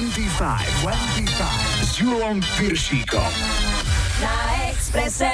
[0.00, 0.32] 25,
[0.80, 3.32] 25 s Julom Piršíkom.
[4.24, 4.32] Na
[4.72, 5.28] Exprese.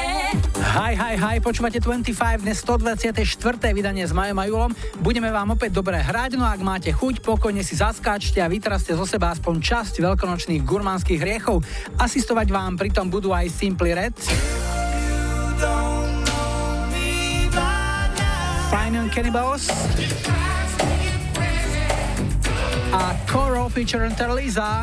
[0.58, 3.62] Hi, hi, hi, počúvate 25, dnes 124.
[3.70, 4.74] vydanie s Majom a Julom.
[4.98, 9.06] Budeme vám opäť dobre hrať, no ak máte chuť, pokojne si zaskáčte a vytraste zo
[9.06, 11.62] seba aspoň časť veľkonočných gurmánskych hriechov.
[12.02, 14.18] Asistovať vám pritom budú aj Simply Red.
[18.66, 19.70] Final Cannibals
[22.96, 24.80] a Coro feature Terliza.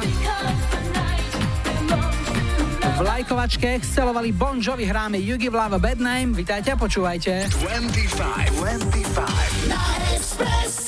[2.93, 6.37] V lajkovačke excelovali Bon Jovi hráme You Give Love a Bad Name.
[6.37, 7.49] Vítajte a počúvajte.
[7.49, 10.82] 25, 25.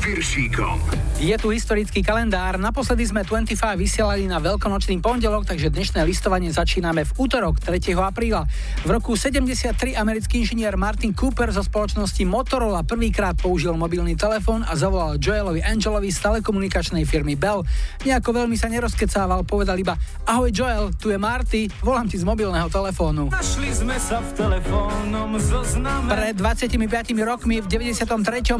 [0.00, 0.89] Piršíkom.
[1.20, 2.56] Je tu historický kalendár.
[2.56, 7.92] Naposledy sme 25 vysielali na veľkonočný pondelok, takže dnešné listovanie začíname v útorok 3.
[7.92, 8.48] apríla.
[8.80, 14.72] V roku 73 americký inžinier Martin Cooper zo spoločnosti Motorola prvýkrát použil mobilný telefón a
[14.72, 17.68] zavolal Joelovi Angelovi z telekomunikačnej firmy Bell.
[18.08, 22.72] Nejako veľmi sa nerozkecával, povedal iba Ahoj Joel, tu je Marty, volám ti z mobilného
[22.72, 23.28] telefónu.
[23.28, 26.16] Našli sme sa v telefónnom zozname.
[26.16, 26.80] Pred 25
[27.20, 28.08] rokmi v 93.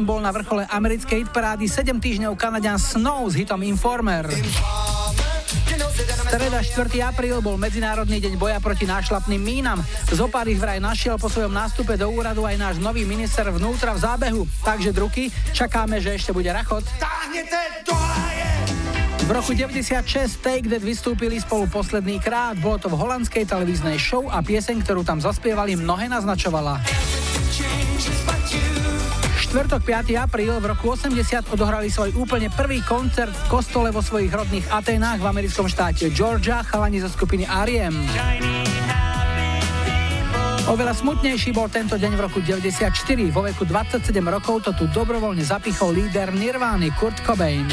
[0.05, 4.27] bol na vrchole americkej hitparády 7 týždňov Kanadian Snow s hitom Informer.
[6.27, 6.99] Streda 4.
[6.99, 9.79] apríl bol Medzinárodný deň boja proti nášlapným mínam.
[10.11, 14.03] Zopár ich vraj našiel po svojom nástupe do úradu aj náš nový minister vnútra v
[14.03, 14.43] zábehu.
[14.67, 16.83] Takže druky, čakáme, že ešte bude rachot.
[19.23, 22.59] V roku 96 Take That vystúpili spolu posledný krát.
[22.59, 26.83] Bolo to v holandskej televíznej show a pieseň, ktorú tam zaspievali, mnohé naznačovala
[29.51, 30.15] štvrtok 5.
[30.15, 35.19] apríl v roku 80 odohrali svoj úplne prvý koncert v kostole vo svojich rodných Atenách
[35.19, 37.91] v americkom štáte Georgia, chalani zo skupiny R.E.M.
[40.71, 42.95] Oveľa smutnejší bol tento deň v roku 94.
[43.27, 47.67] Vo veku 27 rokov to tu dobrovoľne zapichol líder Nirvány Kurt Cobain.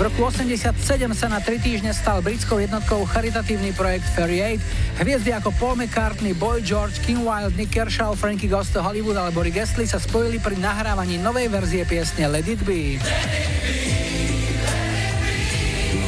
[0.00, 0.80] V roku 87
[1.12, 4.60] sa na tri týždne stal britskou jednotkou charitatívny projekt Ferry Aid.
[4.96, 9.60] Hviezdy ako Paul McCartney, Boy George, King Wild, Nick Kershaw, Frankie Goes Hollywood alebo Rick
[9.60, 12.96] Astley sa spojili pri nahrávaní novej verzie piesne Let It Be.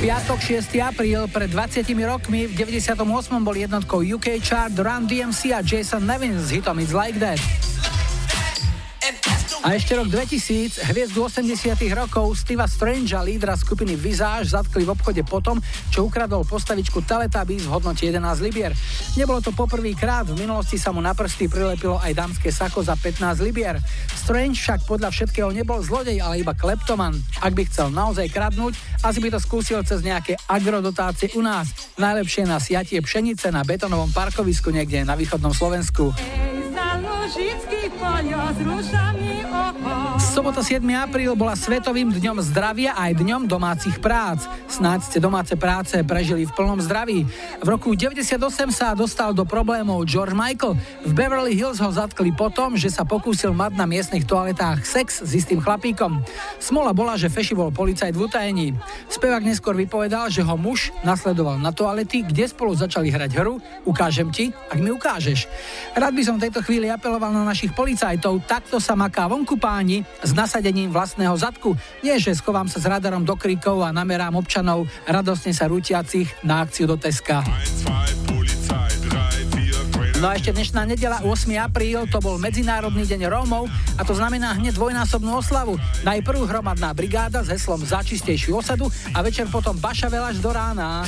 [0.00, 0.72] Piatok 6.
[0.80, 2.96] apríl pred 20 rokmi v 98.
[3.44, 7.36] bol jednotkou UK chart Run DMC a Jason Nevin s hitom It's Like That.
[9.62, 15.22] A ešte rok 2000, hviezdu 80 rokov Steva Strangea, lídra skupiny Visage, zatkli v obchode
[15.22, 18.74] potom, čo ukradol postavičku Teletubbies v hodnote 11 libier.
[19.14, 23.38] Nebolo to poprvýkrát, v minulosti sa mu na prsty prilepilo aj dámske sako za 15
[23.38, 23.78] libier.
[24.18, 27.14] Strange však podľa všetkého nebol zlodej, ale iba kleptoman.
[27.38, 28.74] Ak by chcel naozaj kradnúť,
[29.06, 31.70] asi by to skúsil cez nejaké agrodotácie u nás.
[32.02, 36.10] Najlepšie na siatie pšenice na betonovom parkovisku niekde na východnom Slovensku.
[40.32, 40.80] Sobota 7.
[40.96, 44.48] apríl bola Svetovým dňom zdravia aj dňom domácich prác.
[44.64, 47.28] Snáď ste domáce práce prežili v plnom zdraví.
[47.60, 48.40] V roku 98
[48.72, 50.80] sa dostal do problémov George Michael.
[51.04, 55.30] V Beverly Hills ho zatkli potom, že sa pokúsil mať na miestnych toaletách sex s
[55.36, 56.24] istým chlapíkom.
[56.56, 58.68] Smola bola, že Feši bol policajt v utajení.
[59.12, 64.30] Spevák neskôr vypovedal, že ho muž nasledoval na toalety, kde spolu začali hrať hru Ukážem
[64.30, 65.50] ti, ak mi ukážeš.
[65.98, 70.30] Rád by som v chvíli apeloval na našich policajtov, takto sa maká vonku páni s
[70.32, 71.74] nasadením vlastného zadku.
[72.00, 76.62] Nie, že schovám sa s radarom do kríkov a namerám občanov radosne sa rútiacich na
[76.62, 77.42] akciu do Teska.
[80.22, 81.50] No a ešte dnešná nedela 8.
[81.58, 83.66] apríl, to bol Medzinárodný deň Rómov
[83.98, 85.74] a to znamená hneď dvojnásobnú oslavu.
[86.06, 88.06] Najprv hromadná brigáda s heslom za
[88.54, 91.02] osadu a večer potom bašavel až do rána.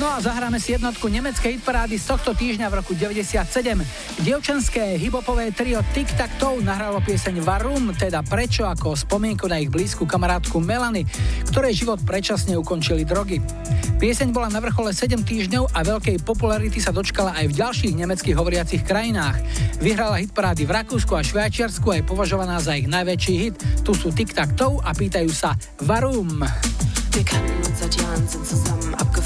[0.00, 3.44] No a zahráme si jednotku nemeckej hitparády z tohto týždňa v roku 97.
[4.24, 9.68] Dievčenské hibopové trio Tic Tac Toe nahralo pieseň Varum, teda prečo ako spomienku na ich
[9.68, 11.04] blízku kamarátku Melany,
[11.52, 13.44] ktorej život predčasne ukončili drogy.
[14.00, 18.38] Pieseň bola na vrchole 7 týždňov a veľkej popularity sa dočkala aj v ďalších nemeckých
[18.38, 19.44] hovoriacich krajinách.
[19.82, 23.56] Vyhrala hitparády v Rakúsku a Švajčiarsku a je považovaná za ich najväčší hit.
[23.84, 25.52] Tu sú Tic Tac Toe a pýtajú sa
[25.84, 26.42] Varum.
[27.12, 29.21] Wir kannten uns seit Jahren, sind zusammen abgefahren.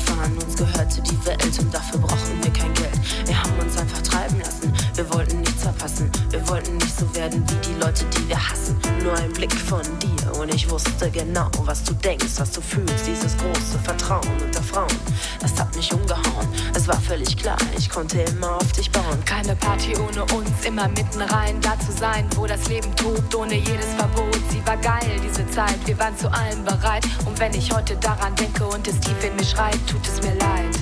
[0.56, 2.98] Uns gehörte die Welt und dafür brauchten wir kein Geld.
[3.26, 4.72] Wir haben uns einfach treiben lassen.
[4.94, 6.10] Wir wollten nichts verpassen.
[6.30, 8.76] Wir wollten nicht so werden wie die Leute, die wir hassen.
[9.02, 13.06] Nur ein Blick von dir und ich wusste genau, was du denkst, was du fühlst.
[13.06, 14.96] Dieses große Vertrauen unter Frauen,
[15.40, 16.48] das hat mich umgehauen.
[16.86, 19.24] Es war völlig klar, ich konnte immer auf dich bauen.
[19.24, 23.56] Keine Party ohne uns, immer mitten rein, da zu sein, wo das Leben tobt, ohne
[23.56, 24.38] jedes Verbot.
[24.50, 27.04] Sie war geil, diese Zeit, wir waren zu allem bereit.
[27.24, 30.36] Und wenn ich heute daran denke und es tief in mir schreit, tut es mir
[30.36, 30.76] leid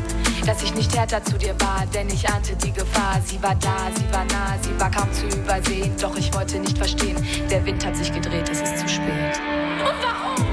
[0.45, 3.19] dass ich nicht härter zu dir war, denn ich ahnte die Gefahr.
[3.25, 6.77] Sie war da, sie war nah, sie war kaum zu übersehen, doch ich wollte nicht
[6.77, 7.17] verstehen.
[7.51, 9.41] Der Wind hat sich gedreht, es ist zu spät.
[9.81, 10.35] Und warum?
[10.35, 10.44] Und warum?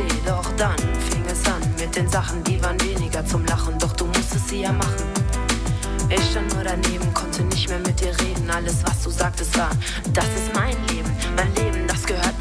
[0.00, 0.20] Verstehe.
[0.26, 3.78] Doch dann fing es an mit den Sachen, die waren weniger zum Lachen.
[3.78, 5.04] Doch du musstest sie ja machen.
[6.08, 8.50] Ich stand nur daneben, konnte nicht mehr mit dir reden.
[8.50, 9.70] Alles, was du sagtest, war,
[10.12, 11.10] das ist mein Leben.
[11.36, 11.69] Mein Leben,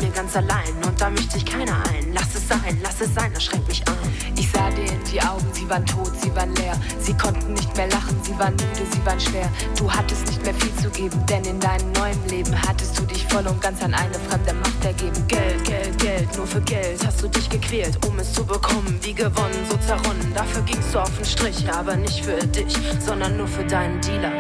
[0.02, 0.74] mir ganz allein.
[0.86, 2.14] Und da mischt sich keiner ein.
[2.14, 4.34] Lass es sein, lass es sein, das schränkt mich ein.
[4.36, 6.80] Ich sah dir in die Augen, sie waren tot, sie waren leer.
[7.00, 9.50] Sie konnten nicht mehr lachen, sie waren müde, sie waren schwer.
[9.78, 13.26] Du hattest nicht mehr viel zu geben, denn in deinem neuen Leben hattest du dich
[13.28, 15.28] voll und ganz an eine fremde Macht ergeben.
[15.28, 19.00] Geld, Geld, Geld, nur für Geld hast du dich gequält, um es zu bekommen.
[19.02, 20.34] Wie gewonnen, so zerronnen.
[20.34, 24.32] Dafür gingst du auf den Strich, aber nicht für dich, sondern nur für deinen Dealer.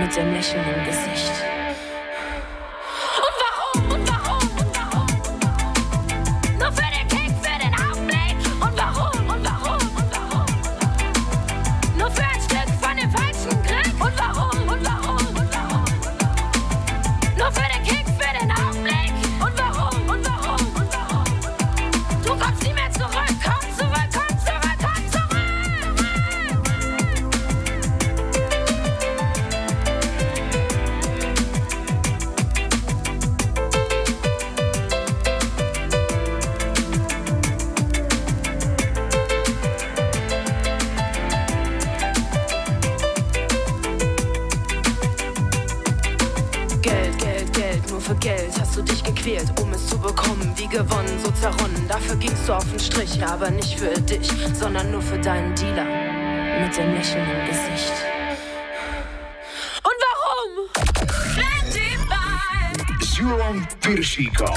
[0.00, 1.61] Mit dem Lächeln im Gesicht.
[64.12, 64.51] Julom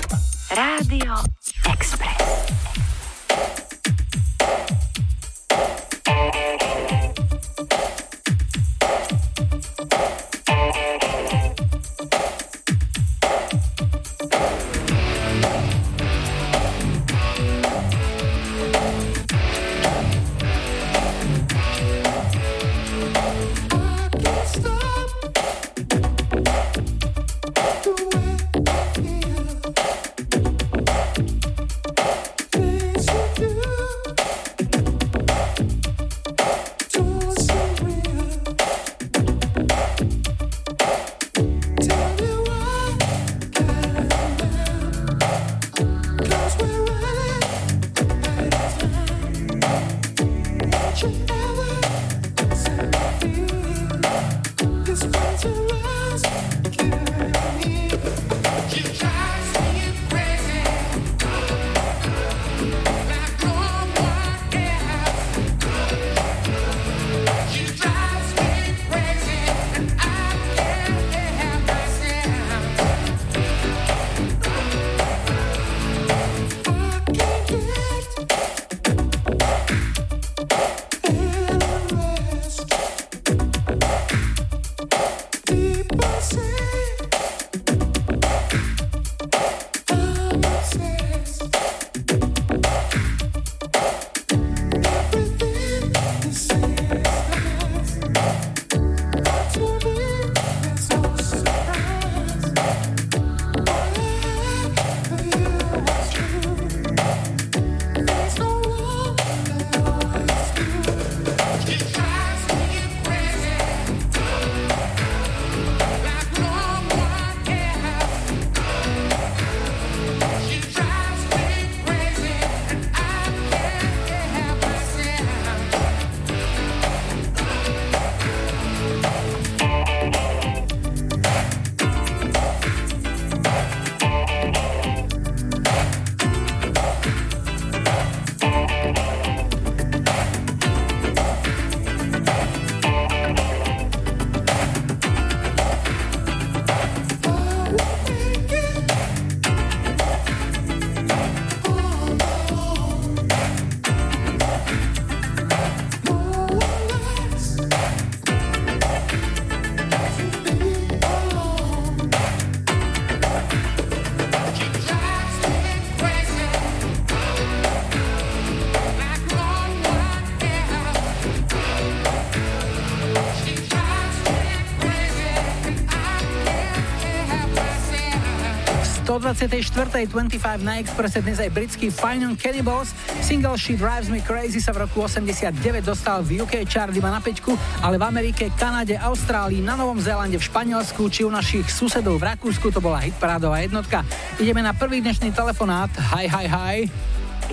[179.16, 180.12] Po 24.
[180.12, 182.92] 25 na Expresse dnes aj britský Fine and Cannibals.
[183.24, 185.56] Single She Drives Me Crazy sa v roku 89
[185.88, 190.36] dostal v UK chart iba na peťku, ale v Amerike, Kanade, Austrálii, na Novom Zélande,
[190.36, 194.04] v Španielsku či u našich susedov v Rakúsku to bola hitparádová jednotka.
[194.36, 195.96] Ideme na prvý dnešný telefonát.
[196.12, 196.78] Hi, hi, hi.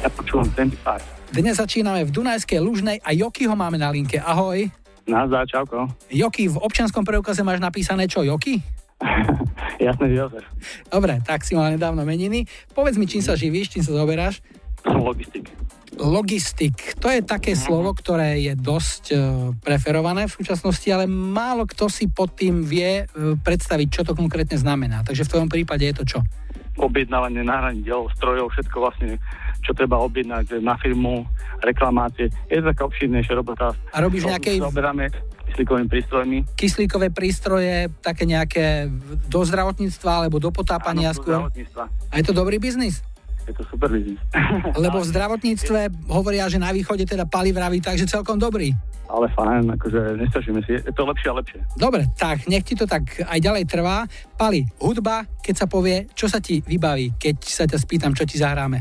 [0.02, 1.30] Ja počúvam 25.
[1.30, 4.18] Dnes začíname v Dunajskej Lužnej a Jokyho máme na linke.
[4.18, 4.66] Ahoj.
[5.06, 5.86] Nazdar, čauko.
[6.10, 8.81] Joky, v občianskom preukaze máš napísané čo, Joky?
[9.86, 10.44] Jasné, Jozef.
[10.88, 12.46] Dobre, tak si mal nedávno meniny.
[12.72, 14.40] Povedz mi, čím sa živíš, čím sa zoberáš?
[14.86, 15.50] Logistik.
[15.92, 16.96] Logistik.
[17.04, 19.18] To je také slovo, ktoré je dosť uh,
[19.60, 24.56] preferované v súčasnosti, ale málo kto si pod tým vie uh, predstaviť, čo to konkrétne
[24.56, 25.04] znamená.
[25.04, 26.18] Takže v tvojom prípade je to čo?
[26.80, 29.20] Objednávanie náhradných dielov, strojov, všetko vlastne,
[29.60, 31.28] čo treba objednať na firmu,
[31.60, 32.32] reklamácie.
[32.48, 33.76] Je to taká obšírnejšia robota.
[33.92, 34.56] A robíš nejaké...
[34.56, 35.12] Zoberáme
[35.52, 36.38] kyslíkovými prístrojmi.
[36.56, 38.88] Kyslíkové prístroje, také nejaké
[39.28, 41.36] do zdravotníctva alebo do potápania Áno, do skôr?
[41.36, 41.84] zdravotníctva.
[42.08, 43.04] A je to dobrý biznis?
[43.44, 44.16] Je to super biznis.
[44.82, 48.72] Lebo v zdravotníctve hovoria, že na východe teda pali vraví, takže celkom dobrý.
[49.12, 51.60] Ale fajn, akože nestačíme si, je to lepšie a lepšie.
[51.76, 54.08] Dobre, tak nech ti to tak aj ďalej trvá.
[54.40, 58.40] Pali, hudba, keď sa povie, čo sa ti vybaví, keď sa ťa spýtam, čo ti
[58.40, 58.80] zahráme.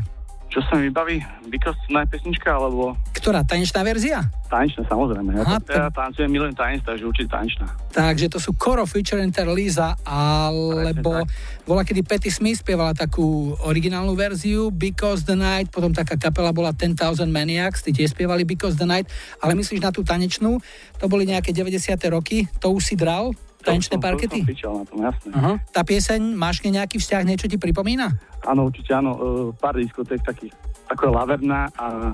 [0.52, 1.16] Čo sa mi vybaví?
[1.48, 4.20] Vykostná pesnička, alebo Ktorá, tanečná verzia?
[4.52, 5.32] tanečná, samozrejme.
[5.32, 7.72] Ja, Aha, to, ja tancujem, milujem tanec, takže určite tanečná.
[7.96, 11.24] Takže to sú Coro featuring Terlisa, alebo
[11.64, 16.76] bola kedy Patty Smith spievala takú originálnu verziu Because the Night, potom taká kapela bola
[16.76, 17.00] 10,000
[17.32, 19.08] Maniacs, tí tiež spievali Because the Night,
[19.40, 20.60] ale myslíš na tú tanečnú,
[21.00, 21.96] to boli nejaké 90.
[22.12, 23.32] roky, to už si dral,
[23.62, 24.38] tanečné To parkety?
[24.38, 25.28] To som fičal na tom, jasné.
[25.32, 25.52] Aha.
[25.70, 28.10] Tá pieseň, máš k nej nejaký vzťah, niečo ti pripomína?
[28.42, 29.20] Áno, určite áno, e,
[29.54, 30.52] pár diskotek takých
[30.90, 32.12] ako Laverna a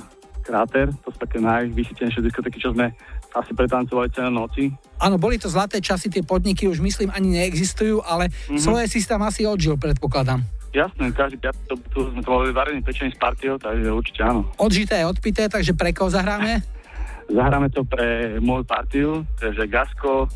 [0.48, 2.96] Kráter, to sú také najvysítenejšie diskotéky, čo sme
[3.36, 4.72] asi pretancovali celé noci.
[4.96, 8.56] Áno, boli to zlaté časy, tie podniky už myslím ani neexistujú, ale mm-hmm.
[8.56, 10.40] svoje si tam asi odžil, predpokladám.
[10.72, 14.48] Jasné, každý piatok to, tu sme to mali varený pečený s partiou, takže určite áno.
[14.56, 16.60] Odžité, odpité, takže pre koho zahráme?
[17.28, 20.32] Zahráme to pre moju partiu, takže Gasko,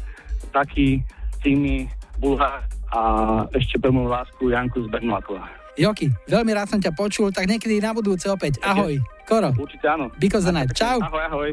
[0.52, 1.00] Taky,
[1.40, 1.88] Timi,
[2.21, 3.00] Bulhar a
[3.56, 5.49] ešte pre moju lásku Janku z Bernlakova.
[5.80, 8.61] Joki, veľmi rád som ťa počul, tak niekedy na budúce opäť.
[8.61, 9.00] Ahoj.
[9.25, 9.56] Koro.
[9.56, 10.12] Určite áno.
[10.21, 10.68] Because the night.
[10.76, 11.00] Čau.
[11.00, 11.50] Ahoj, ahoj.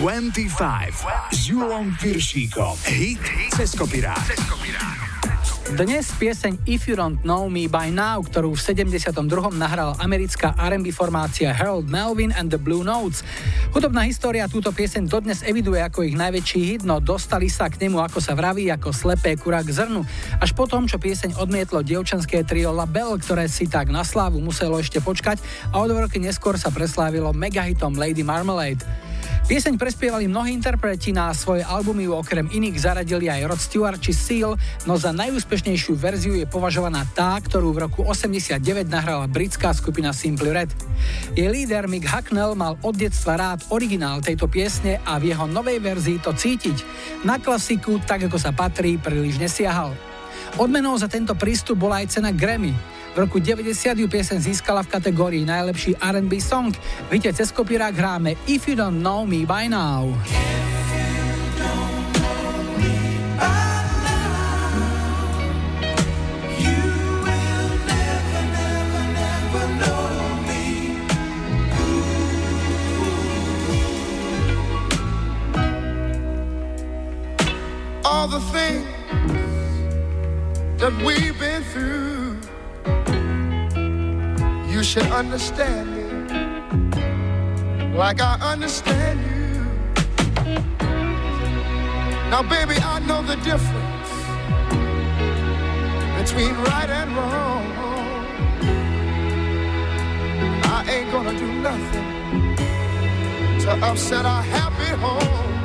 [0.00, 2.72] 25 s Julom Piršíkom.
[2.88, 3.20] Hit
[3.52, 4.24] cez kopirát.
[5.76, 9.12] Dnes pieseň If You Don't Know Me By Now, ktorú v 72.
[9.60, 13.20] nahral americká R&B formácia Harold Melvin and the Blue Notes.
[13.76, 18.00] Hudobná história túto pieseň dodnes eviduje ako ich najväčší hit, no dostali sa k nemu,
[18.00, 20.00] ako sa vraví, ako slepé kura k zrnu.
[20.40, 24.40] Až po tom, čo pieseň odmietlo dievčanské trio La Belle, ktoré si tak na slávu
[24.40, 25.44] muselo ešte počkať
[25.76, 29.09] a o roky neskôr sa preslávilo megahitom Lady Marmalade.
[29.48, 34.52] Pieseň prespievali mnohí interpreti, na svoje albumy okrem iných zaradili aj Rod Stewart či Seal,
[34.84, 40.52] no za najúspešnejšiu verziu je považovaná tá, ktorú v roku 89 nahrala britská skupina Simply
[40.52, 40.70] Red.
[41.32, 45.80] Jej líder Mick Hucknell mal od detstva rád originál tejto piesne a v jeho novej
[45.80, 46.84] verzii to cítiť.
[47.24, 49.96] Na klasiku, tak ako sa patrí, príliš nesiahal.
[50.58, 52.74] Odmenou za tento prístup bola aj cena Grammy.
[53.14, 56.70] V roku 90 ju piesen získala v kategórii najlepší R&B song.
[57.10, 60.14] Víte, cez kopírák hráme If You Don't Know Me By Now.
[78.20, 78.86] all the things
[80.78, 82.09] that we've been through.
[84.90, 86.02] Should understand me
[87.96, 89.62] like I understand you.
[92.28, 94.10] Now, baby, I know the difference
[96.18, 97.66] between right and wrong.
[100.64, 102.56] I ain't gonna do nothing
[103.60, 105.59] to upset our happy home.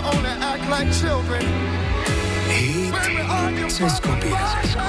[0.00, 1.42] We only act like children.
[3.68, 4.80] Se scopia.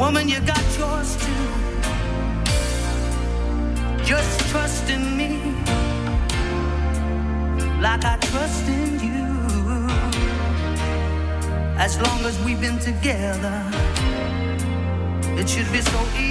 [0.00, 1.46] Woman, you got yours too.
[4.02, 5.32] Just trust in me
[7.82, 9.26] like I trust in you.
[11.76, 13.62] As long as we've been together,
[15.38, 16.29] it should be so easy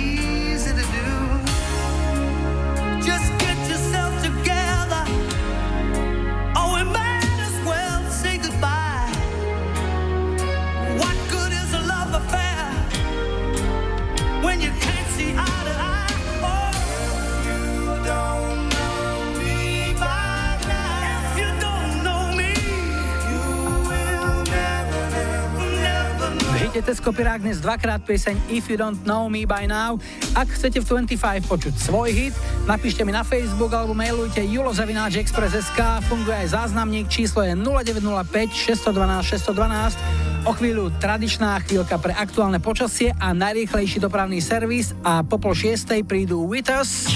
[26.69, 26.77] never know.
[26.77, 29.97] V hite Tesco Pirák dnes dvakrát pieseň If You Don't Know Me By Now.
[30.37, 32.35] Ak chcete v 25 počuť svoj hit,
[32.69, 39.97] napíšte mi na Facebook alebo mailujte julozavináčexpress.sk, funguje aj záznamník, číslo je 0905 612 612.
[40.45, 46.05] O chvíľu tradičná chvíľka pre aktuálne počasie a najrýchlejší dopravný servis a po pol šiestej
[46.05, 47.09] prídu With Us,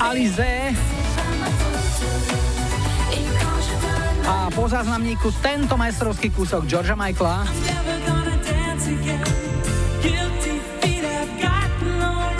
[0.00, 0.95] Alize
[4.26, 7.46] a po záznamníku tento majstrovský kúsok Georgia Michaela.
[7.62, 9.22] Never gonna dance again.
[10.02, 11.70] Guilty feet have got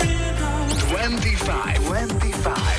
[0.03, 0.67] rhythm.
[0.91, 2.77] 25, 25.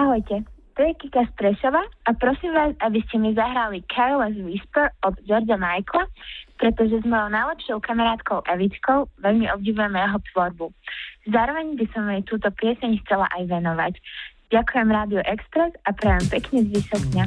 [0.00, 1.32] Ahojte, tu je Kika z
[2.06, 6.06] a prosím vás, aby ste mi zahrali Careless Whisper od Georgia Michaela,
[6.60, 10.66] pretože s mojou najlepšou kamarátkou Evičkou veľmi obdivujeme jeho tvorbu.
[11.32, 13.96] Zároveň by som jej túto pieseň chcela aj venovať.
[14.52, 17.24] Ďakujem Rádio Express a prajem pekný zvyšok dňa.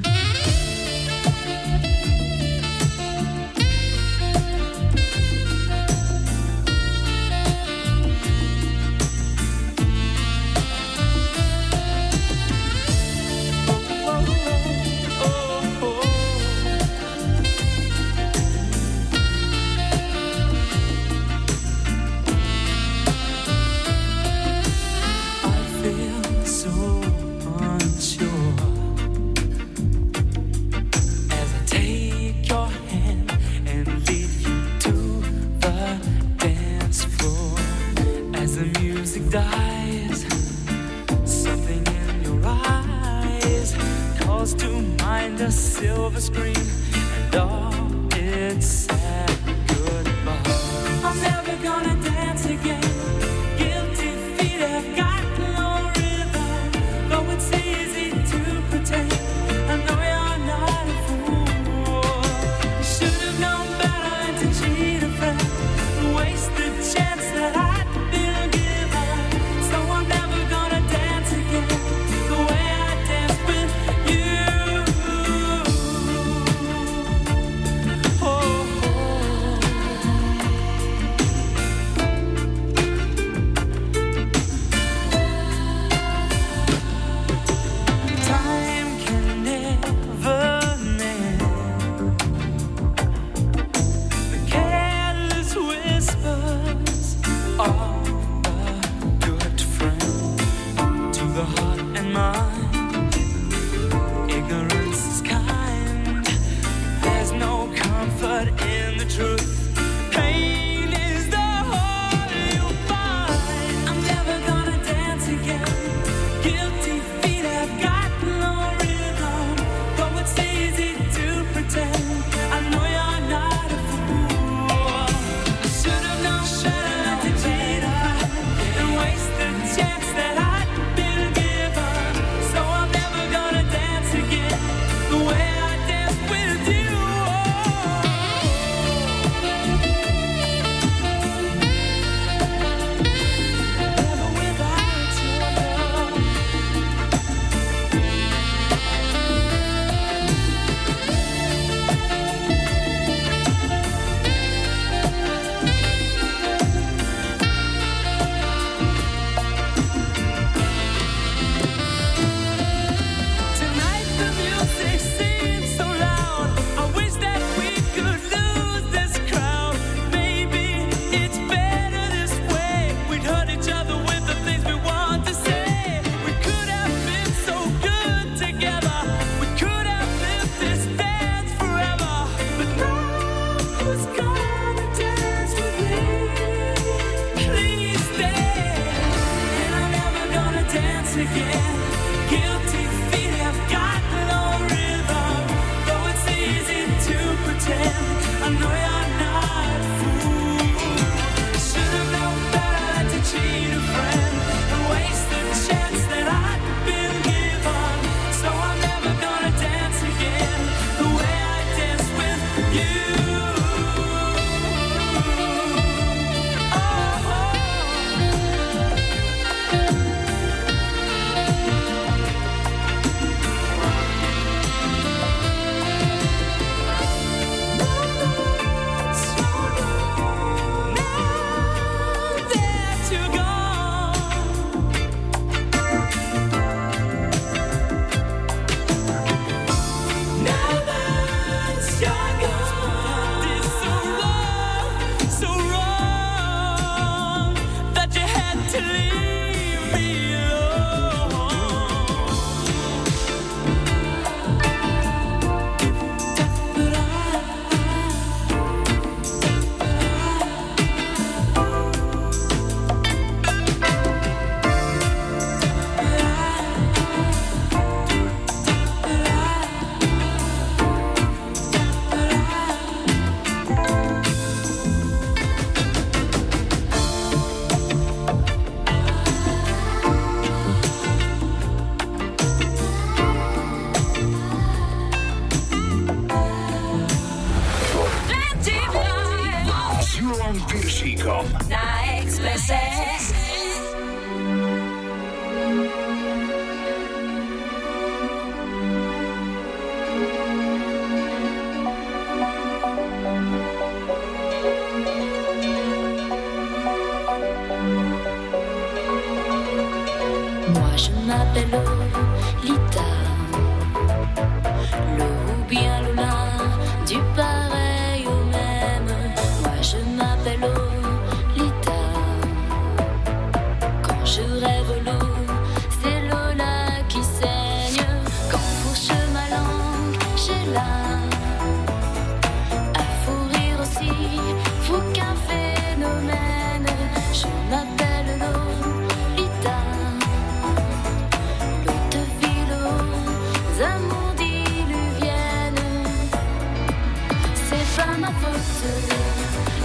[347.55, 348.83] C'est pas ma faute,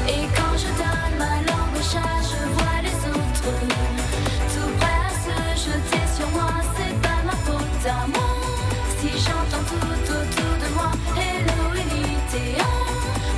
[0.09, 3.29] et quand je donne ma langue au chat, je vois les autres
[4.55, 6.51] tout passe, je tiens sur moi.
[6.77, 8.31] C'est pas ma faute à moi.
[8.99, 12.57] Si j'entends tout autour de moi, hello Unité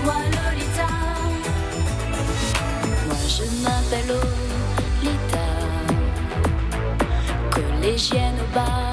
[0.04, 0.88] moi Lolita.
[3.06, 5.46] Moi je m'appelle Lolita.
[7.50, 8.89] Que les chiennes au bas.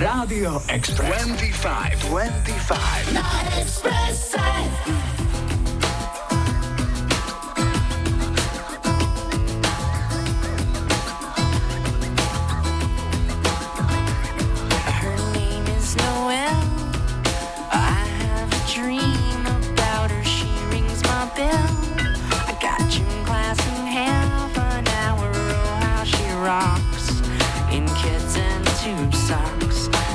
[0.00, 1.22] Radio Express.
[1.22, 2.00] 25.
[2.10, 3.60] 25.
[3.60, 5.23] Express.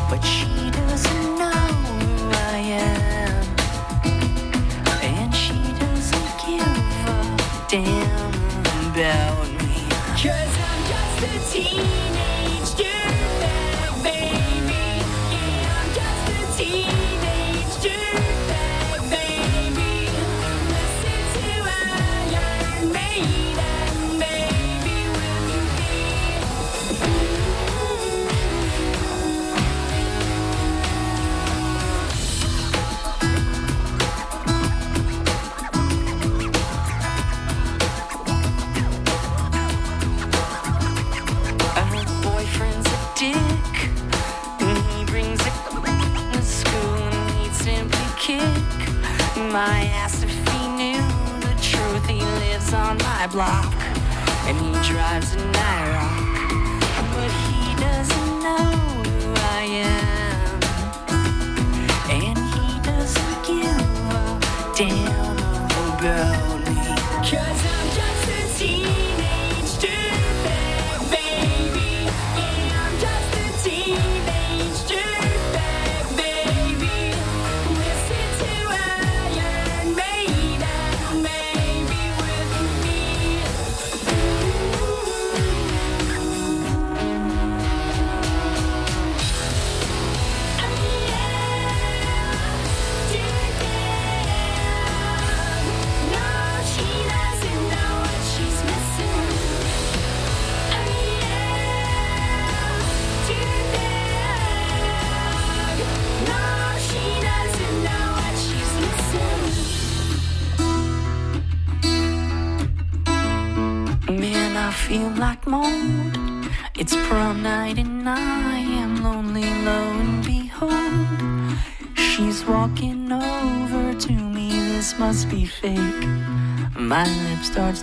[0.10, 3.46] but she doesn't know who I am,
[5.04, 6.66] and she doesn't give
[7.06, 8.34] a damn
[8.90, 9.76] about me.
[10.18, 11.99] Cause I'm just a teen.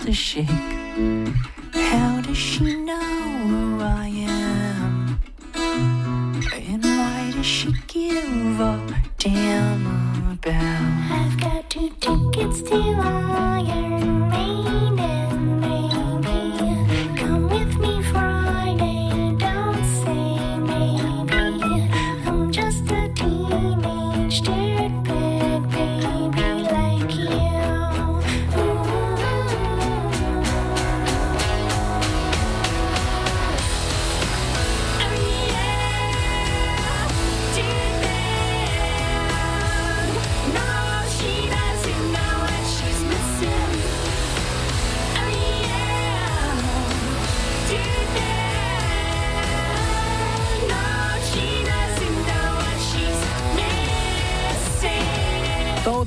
[0.07, 0.56] cliché.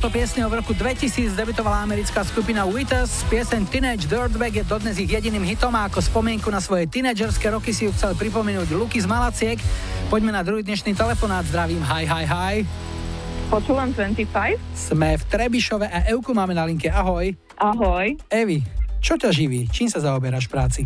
[0.10, 3.30] Touto piesňou v roku 2000 debitovala americká skupina Withers.
[3.30, 7.70] Pieseň Teenage Dirtbag je dodnes ich jediným hitom a ako spomienku na svoje tínedžerské roky
[7.70, 9.62] si ju chcel pripomenúť Luky z Malaciek.
[10.10, 11.46] Poďme na druhý dnešný telefonát.
[11.46, 12.56] Zdravím, hi, hi, hi.
[13.54, 14.58] Počúvam 25.
[14.74, 16.90] Sme v Trebišove a Evku máme na linke.
[16.90, 17.30] Ahoj.
[17.62, 18.18] Ahoj.
[18.34, 18.66] Evi,
[19.06, 19.70] čo ťa živí?
[19.70, 20.82] Čím sa zaoberáš v práci?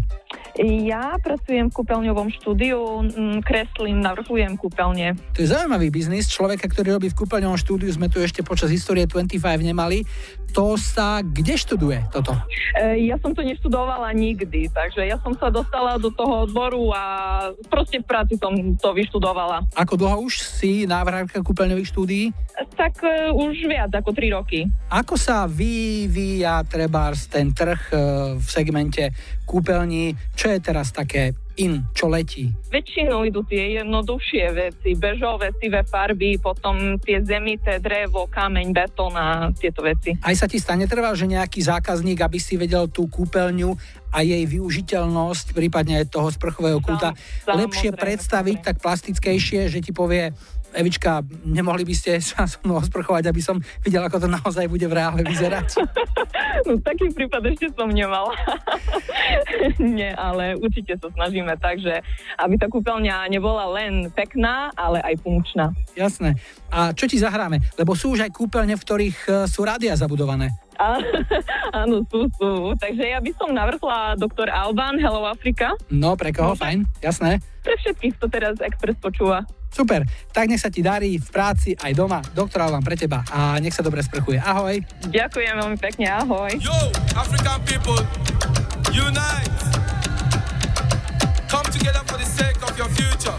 [0.54, 5.18] Ja pracujem v kúpeľňovom štúdiu, mm, kreslím, navrhujem kúpeľne.
[5.34, 6.30] To je zaujímavý biznis.
[6.30, 10.06] Človeka, ktorý robí v kúpeľňovom štúdiu, sme tu ešte počas histórie 25 nemali.
[10.54, 12.38] To sa kde študuje toto?
[12.78, 17.04] E, Ja som to neštudovala nikdy, takže ja som sa dostala do toho odboru a
[17.74, 19.66] proste v práci som to vyštudovala.
[19.74, 22.26] Ako dlho už si návrhárka kúpeľňových štúdií?
[22.78, 24.70] Tak e, už viac ako 3 roky.
[24.94, 27.98] Ako sa vyvíja trebárs ten trh e,
[28.38, 29.10] v segmente
[29.50, 30.14] kúpeľní?
[30.44, 32.52] Čo je teraz také in, čo letí?
[32.68, 39.56] Väčšinou idú tie jednoduchšie veci, bežové, sivé farby, potom tie zemité, drevo, kameň, betón a
[39.56, 40.20] tieto veci.
[40.20, 43.72] Aj sa ti stane trvá, že nejaký zákazník, aby si vedel tú kúpeľňu
[44.12, 47.16] a jej využiteľnosť, prípadne aj toho sprchového kúta,
[47.48, 50.36] lepšie samozrejme, predstaviť tak plastickejšie, že ti povie
[50.74, 54.86] Evička, nemohli by ste sa so mnou osprchovať, aby som videl, ako to naozaj bude
[54.90, 55.70] v reále vyzerať?
[56.64, 58.32] No taký prípad ešte som nemala.
[59.82, 62.00] Nie, ale určite sa snažíme tak, že
[62.40, 65.76] aby tá kúpeľňa nebola len pekná, ale aj funkčná.
[65.98, 66.40] Jasné.
[66.72, 67.60] A čo ti zahráme?
[67.76, 70.56] Lebo sú už aj kúpeľne, v ktorých e, sú rádia zabudované.
[70.80, 70.98] A,
[71.84, 72.74] áno, sú, sú.
[72.80, 75.76] Takže ja by som navrhla doktor Alban, Hello Africa.
[75.92, 76.56] No, pre koho?
[76.56, 77.44] Fajn, jasné.
[77.66, 79.44] Pre všetkých, kto teraz Express počúva.
[79.74, 82.22] Super, tak nech sa ti darí v práci aj doma.
[82.38, 84.38] Doktor Alban pre teba a nech sa dobre sprchuje.
[84.38, 84.78] Ahoj.
[85.10, 86.54] Ďakujem veľmi pekne, ahoj.
[86.62, 86.78] Yo,
[87.18, 87.98] African people,
[88.94, 89.50] unite.
[91.50, 93.34] Come together for the sake of your future.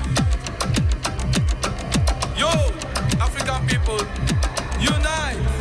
[2.35, 2.51] Yo,
[3.23, 4.03] African people,
[4.83, 5.54] unite.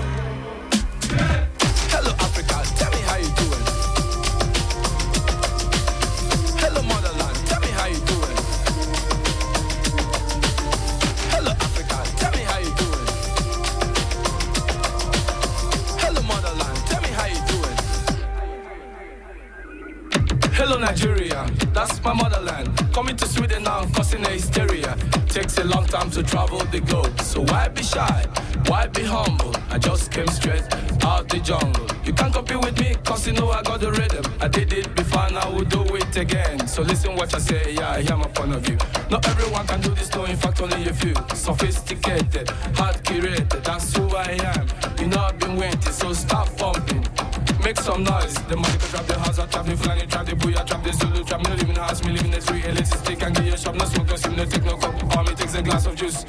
[20.65, 21.45] Hello, Nigeria.
[21.73, 22.69] That's my motherland.
[22.93, 24.95] Coming to Sweden now, causing a hysteria.
[25.27, 27.19] Takes a long time to travel the globe.
[27.19, 28.25] So why be shy?
[28.67, 29.53] Why be humble?
[29.69, 30.63] I just came straight
[31.03, 31.85] out the jungle.
[32.05, 34.23] You can't compete with me, cause you know I got the rhythm.
[34.39, 36.65] I did it before now I will do it again.
[36.65, 38.77] So listen what I say, yeah, I hear my point of view.
[39.11, 41.13] Not everyone can do this, no, in fact, only a few.
[41.35, 42.49] Sophisticated,
[42.79, 44.65] hard curated, that's who I am.
[44.97, 47.05] You know I've been waiting, so stop bumping.
[47.63, 48.33] Make some noise.
[48.33, 50.91] The money can trap the house, I trap the flying, trap the booyah, trap the
[50.91, 53.33] Zulu, trap no live in the house, me live in the street, lazy stick and
[53.33, 55.17] get your shop, no smoke, no sim, no take no cup.
[55.17, 56.25] All me takes a glass of juice.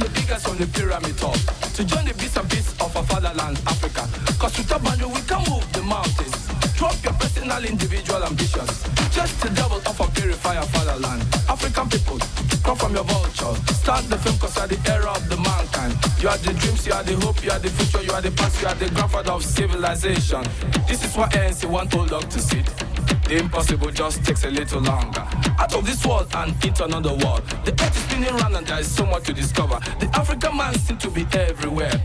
[0.00, 1.36] Rise from the pyramid top
[1.74, 4.08] to join the beats and beats of our fatherland, Africa.
[4.38, 6.48] Cause with a boundary we can move the mountains.
[6.76, 8.84] Drop your personal, individual ambitions.
[9.10, 11.22] Just up and purify our fatherland.
[11.48, 12.18] African people,
[12.64, 13.54] come from your vulture.
[13.74, 15.94] Start the film cause you are the era of the mankind.
[16.22, 18.30] You are the dreams, you are the hope, you are the future, you are the
[18.30, 20.42] past, you are the grandfather of civilization.
[20.88, 22.91] This is what ANC want old dog to sit.
[23.28, 25.26] The impossible just takes a little longer.
[25.58, 27.42] Out of this world and into another world.
[27.64, 29.78] The earth is spinning round and there is so much to discover.
[30.00, 32.00] The African man seems to be everywhere.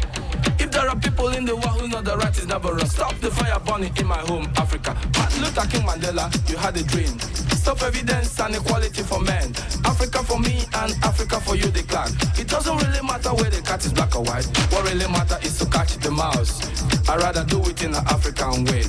[0.59, 3.15] If there are people in the world who know the right is never wrong, stop
[3.19, 4.95] the fire burning in my home, Africa.
[5.17, 7.19] Martin Luther King Mandela, you had a dream.
[7.55, 9.53] Stop evidence and equality for men.
[9.85, 12.11] Africa for me and Africa for you, the clan.
[12.37, 14.45] It doesn't really matter where the cat is black or white.
[14.71, 16.63] What really matters is to catch the mouse.
[17.09, 18.83] I'd rather do it in an African way.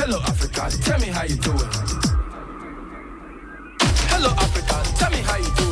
[0.00, 1.58] Hello, Africa, tell me how you doing.
[4.08, 5.67] Hello, Africa, tell me how you doing.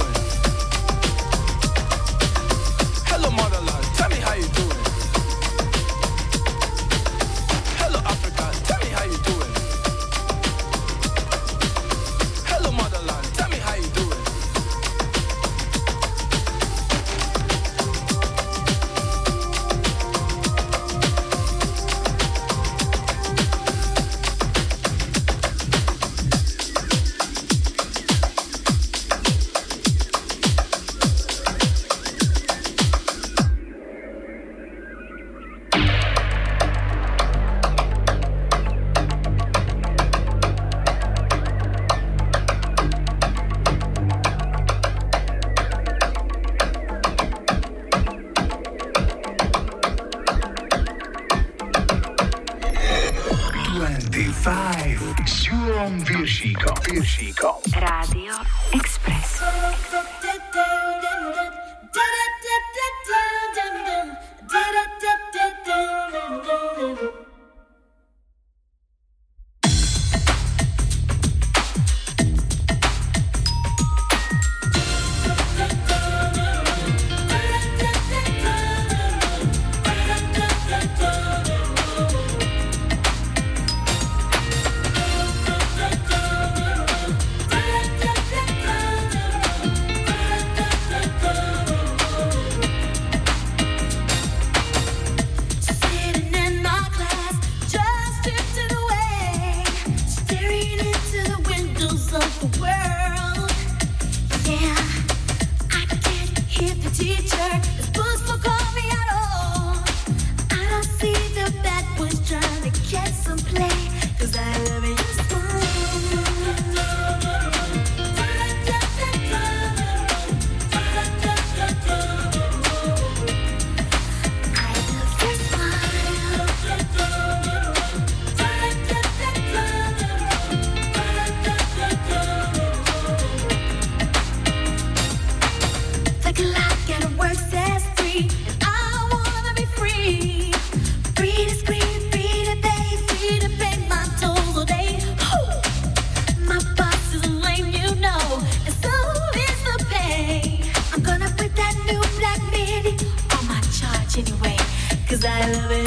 [155.38, 155.85] I love it.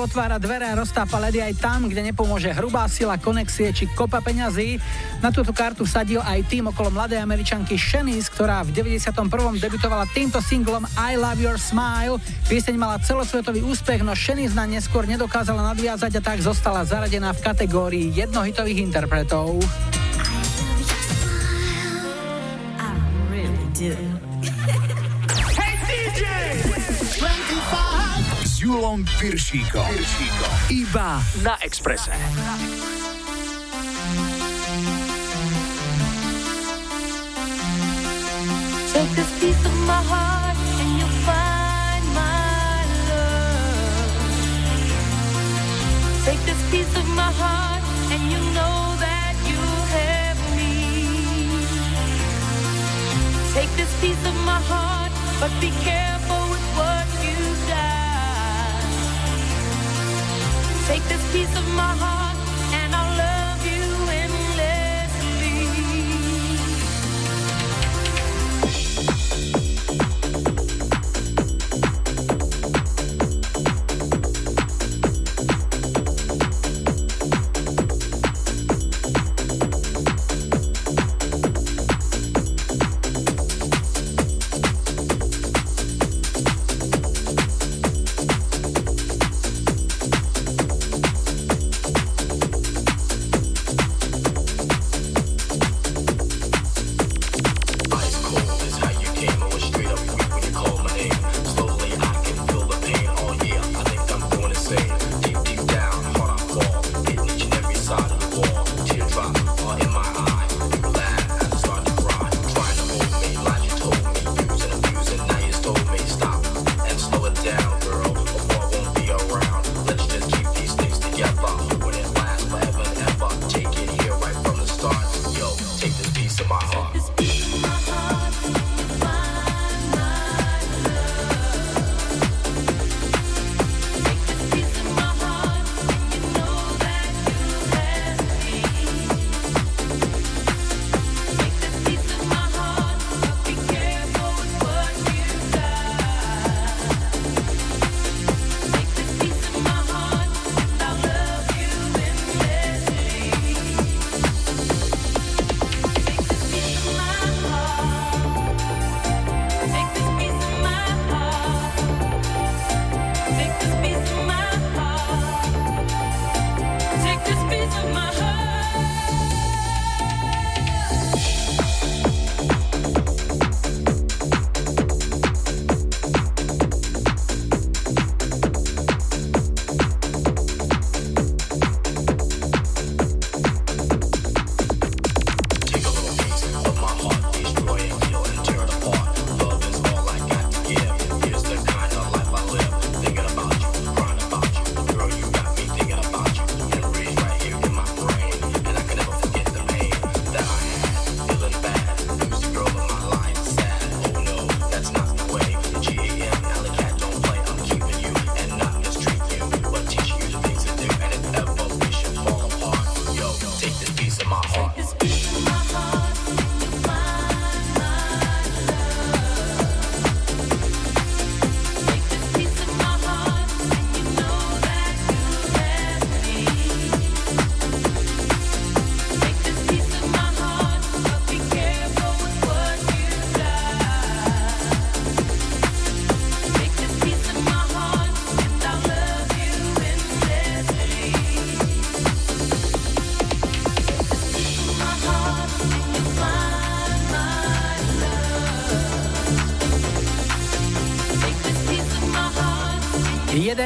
[0.00, 4.24] Úsmev otvára dvere a roztápa ledy aj tam, kde nepomôže hrubá sila, konexie či kopa
[4.24, 4.80] peňazí.
[5.20, 9.28] Na túto kartu sadil aj tým okolo mladej američanky Shanice, ktorá v 91.
[9.60, 12.16] debutovala týmto singlom I Love Your Smile.
[12.48, 17.44] Pieseň mala celosvetový úspech, no Shanice na neskôr nedokázala nadviazať a tak zostala zaradená v
[17.44, 19.60] kategórii jednohitových interpretov.
[28.70, 29.89] Julom Piršíkom.
[30.70, 32.10] Iba na Exprese.
[38.92, 44.24] Take this piece of my heart and you'll find my love.
[46.26, 47.82] Take this piece of my heart
[48.12, 49.60] and you know that you
[49.96, 50.74] have me.
[53.54, 56.09] Take this piece of my heart, but be careful
[61.32, 62.29] piece of my heart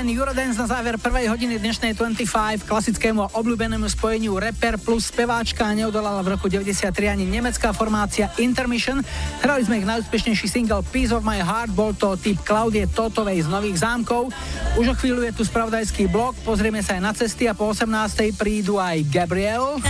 [0.04, 5.64] Jeden Eurodance na záver prvej hodiny dnešnej 25 klasickému a obľúbenému spojeniu rapper plus speváčka
[5.72, 9.00] neodolala v roku 93 ani nemecká formácia Intermission.
[9.40, 13.48] Hrali sme ich najúspešnejší single Piece of My Heart, bol to typ Klaudie Totovej z
[13.48, 14.28] Nových zámkov.
[14.76, 17.88] Už o chvíľu je tu spravodajský blok, pozrieme sa aj na cesty a po 18.
[18.36, 19.80] prídu aj Gabriel.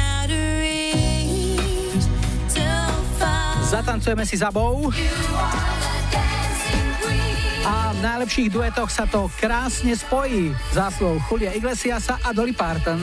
[3.67, 4.95] Zatancujeme si zabou.
[4.95, 5.84] A v
[8.05, 10.53] najlepších duetoch sa to krásne spojí.
[10.77, 13.01] Záslov Julia Iglesiasa a Dolly Parton.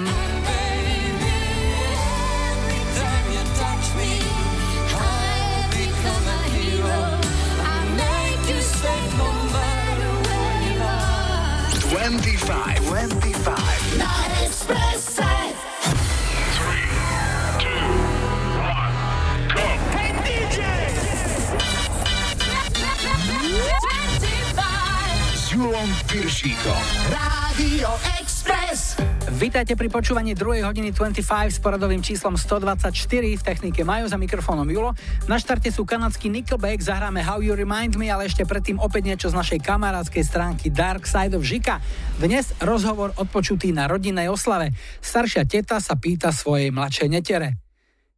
[26.11, 26.83] Piršíkom.
[27.07, 27.87] Rádio
[28.19, 28.99] Express.
[29.39, 30.59] Vítajte pri počúvaní 2.
[30.59, 32.91] hodiny 25 s poradovým číslom 124
[33.39, 34.91] v technike Majo za mikrofónom Julo.
[35.31, 39.31] Na štarte sú kanadský Nickelback, zahráme How You Remind Me, ale ešte predtým opäť niečo
[39.31, 41.79] z našej kamarádskej stránky Dark Side of Žika.
[42.19, 44.75] Dnes rozhovor odpočutý na rodinnej oslave.
[44.99, 47.55] Staršia teta sa pýta svojej mladšej netere.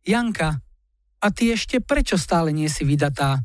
[0.02, 0.50] Janka,
[1.22, 3.38] a ty ešte prečo stále nie si vydatá?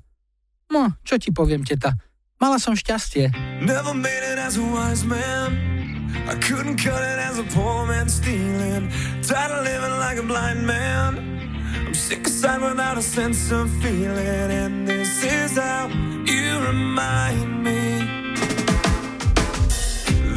[0.73, 2.08] No, čo ti poviem, teta?
[2.39, 3.35] Mala som šťastie.
[3.67, 5.59] Never made it as a wise man.
[6.31, 8.95] I couldn't cut it as a poor man stealing.
[9.27, 11.19] Tired of living like a blind man.
[11.83, 14.55] I'm sick aside without a sense of feeling.
[14.55, 15.91] And this is how
[16.31, 18.07] you remind me.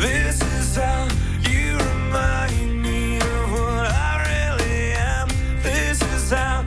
[0.02, 1.06] This is how
[1.46, 5.30] you remind me of what I really am.
[5.62, 6.66] This is how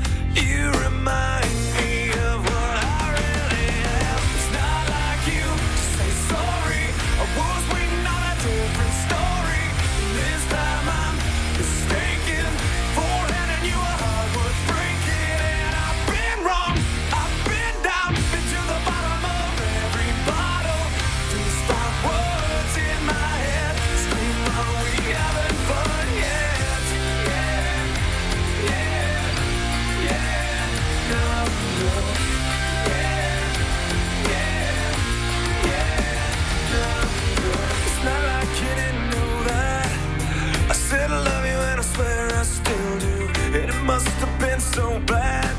[44.60, 45.54] so bad.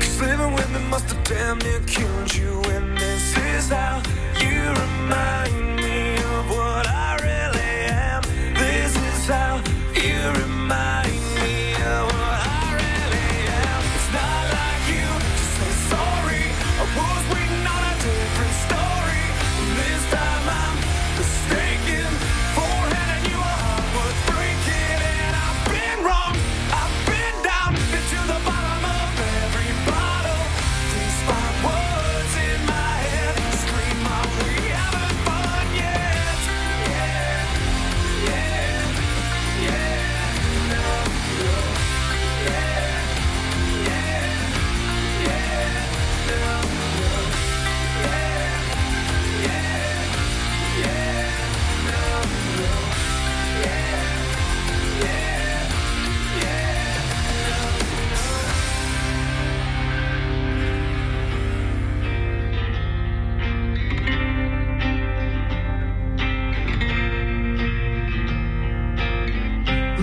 [0.00, 2.62] Cause living with me must have damn near killed you.
[2.74, 4.02] And this is how
[4.40, 8.22] you remind me of what I really am.
[8.54, 9.62] This is how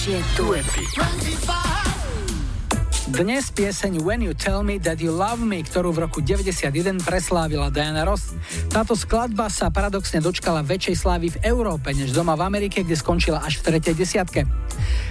[0.00, 0.84] Najlepšie duety.
[3.12, 7.68] Dnes pieseň When You Tell Me That You Love Me, ktorú v roku 91 preslávila
[7.68, 8.32] Diana Ross.
[8.72, 13.44] Táto skladba sa paradoxne dočkala väčšej slávy v Európe než doma v Amerike, kde skončila
[13.44, 14.48] až v tretej desiatke.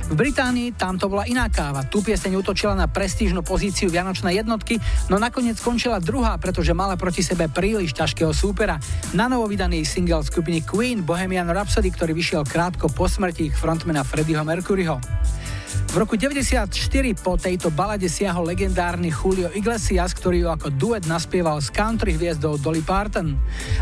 [0.10, 1.86] V Británii tam to bola iná káva.
[1.86, 7.22] Tu pieseň utočila na prestížnu pozíciu Vianočnej jednotky, no nakoniec skončila druhá, pretože mala proti
[7.22, 8.82] sebe príliš ťažkého súpera.
[9.14, 14.02] Na novo vydaný single skupiny Queen Bohemian Rhapsody, ktorý vyšiel krátko po smrti ich frontmana
[14.02, 14.98] Freddieho Mercuryho.
[15.90, 16.70] V roku 94
[17.18, 22.62] po tejto balade siahol legendárny Julio Iglesias, ktorý ju ako duet naspieval s country hviezdou
[22.62, 23.34] Dolly Parton.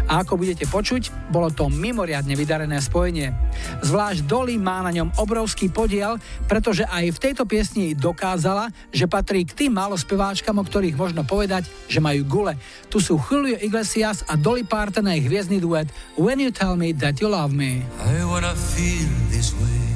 [0.07, 3.35] A ako budete počuť, bolo to mimoriadne vydarené spojenie.
[3.83, 6.15] Zvlášť Dolly má na ňom obrovský podiel,
[6.47, 11.27] pretože aj v tejto piesni dokázala, že patrí k tým málo speváčkam, o ktorých možno
[11.27, 12.53] povedať, že majú gule.
[12.87, 16.95] Tu sú Julio Iglesias a Dolly Parton a ich hviezdny duet When You Tell Me
[16.95, 17.83] That You Love Me.
[17.99, 19.87] I wanna feel this way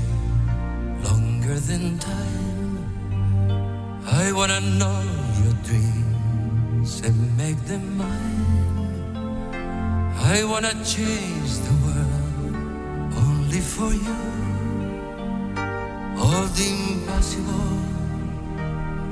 [1.51, 2.77] longer than time.
[4.05, 5.01] I wanna know
[5.43, 9.55] your dreams and make them mine.
[10.33, 12.55] I wanna change the world
[13.27, 14.19] only for you.
[16.23, 17.79] All the impossible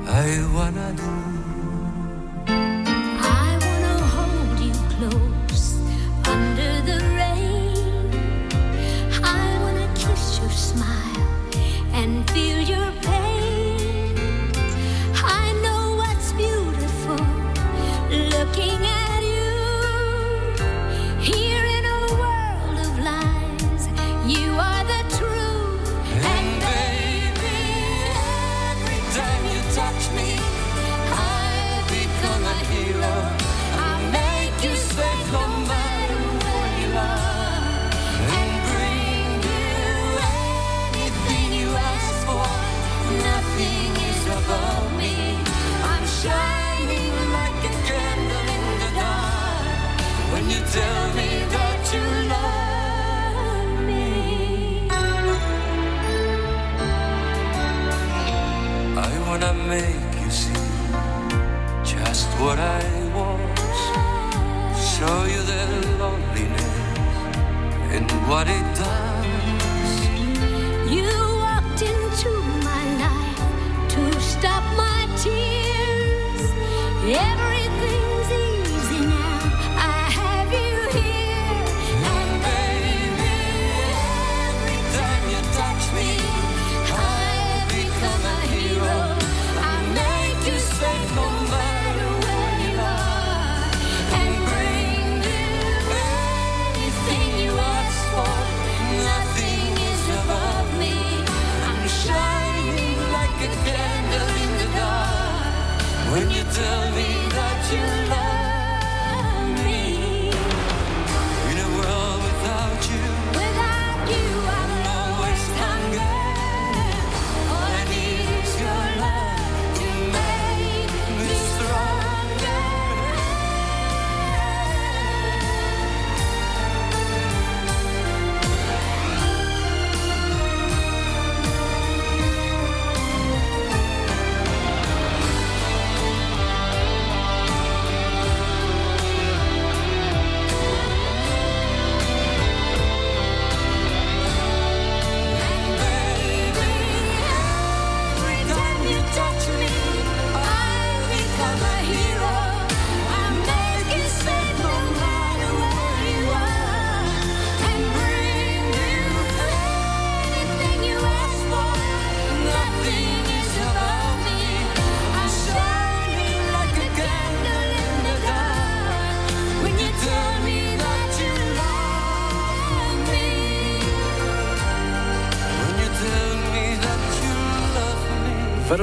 [0.08, 1.40] I wanna do.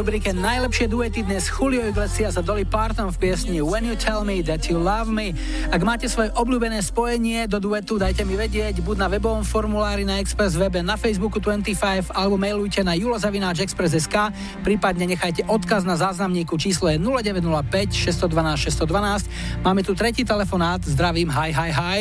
[0.08, 4.39] Rubrike Najlepšie duety dnes Julio Iglesias a Dolly Parton v piesni When You Tell Me
[4.39, 5.36] That You Love Me.
[5.68, 10.24] Ak máte svoje obľúbené spojenie do duetu, dajte mi vedieť, buď na webovom formulári na
[10.24, 14.32] Express webe, na Facebooku 25 alebo mailujte na julozavináčexpress.sk,
[14.64, 19.60] prípadne nechajte odkaz na záznamníku číslo je 0905 612 612.
[19.60, 21.99] Máme tu tretí telefonát, zdravím, hi, hi, hi.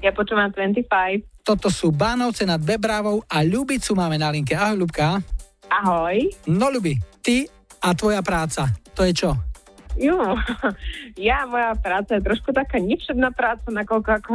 [0.00, 0.88] Ja počúvam 25.
[1.44, 4.56] Toto sú Bánovce nad Bebrávou a Ľubicu máme na linke.
[4.56, 5.20] Ahoj, Ľubka.
[5.66, 6.32] Ahoj.
[6.48, 7.50] No, Ľubi, ty
[7.82, 9.34] a tvoja práca, to je čo?
[9.98, 10.38] Jo,
[11.28, 14.32] ja, moja práca je trošku taká nepšedná práca, nakoľko ako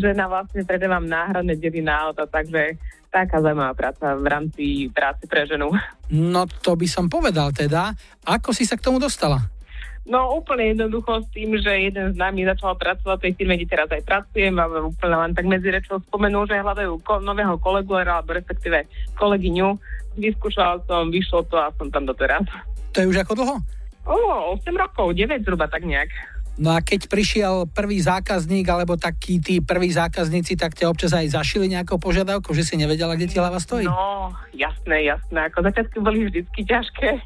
[0.00, 2.80] žena vlastne predávam náhradné diely na auto, takže
[3.12, 5.68] taká zaujímavá práca v rámci práce pre ženu.
[6.12, 7.96] No to by som povedal teda.
[8.28, 9.40] Ako si sa k tomu dostala?
[10.04, 13.72] No úplne jednoducho s tým, že jeden z nami začal pracovať v tej firme, kde
[13.72, 17.96] teraz aj pracujem a úplne len tak medzi rečou spomenul, že hľadajú ko- nového kolegu,
[17.96, 18.84] alebo respektíve
[19.16, 19.78] kolegyňu.
[20.16, 22.44] Vyskúšala som, vyšlo to a som tam doteraz.
[22.92, 23.56] To je už ako dlho?
[24.04, 24.16] O,
[24.58, 26.10] 8 rokov, 9 zhruba tak nejak.
[26.60, 31.32] No a keď prišiel prvý zákazník, alebo takí tí prví zákazníci, tak ťa občas aj
[31.32, 33.88] zašili nejakou požiadavkou, že si nevedela, kde ti hlava stojí?
[33.88, 35.48] No, jasné, jasné.
[35.48, 37.24] Ako začiatky boli vždycky ťažké.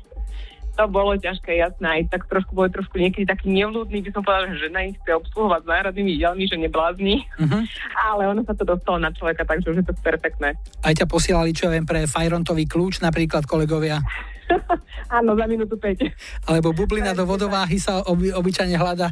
[0.77, 1.87] To bolo ťažké, jasné.
[1.89, 5.13] Aj tak trošku boli trošku niekedy taký nevľúdny, by som povedala, že žena ich chce
[5.17, 7.25] obsluhovať s národnými dielmi, že neblázni.
[7.41, 7.65] Mhm.
[8.13, 10.55] Ale ono sa to dostalo na človeka, takže už je to perfektné.
[10.85, 14.05] Aj ťa posielali, čo ja viem, pre Fajrontový kľúč napríklad kolegovia.
[15.17, 16.47] Áno, za minútu 5.
[16.47, 19.11] Alebo bublina do vodováhy sa oby, obyčajne hľada.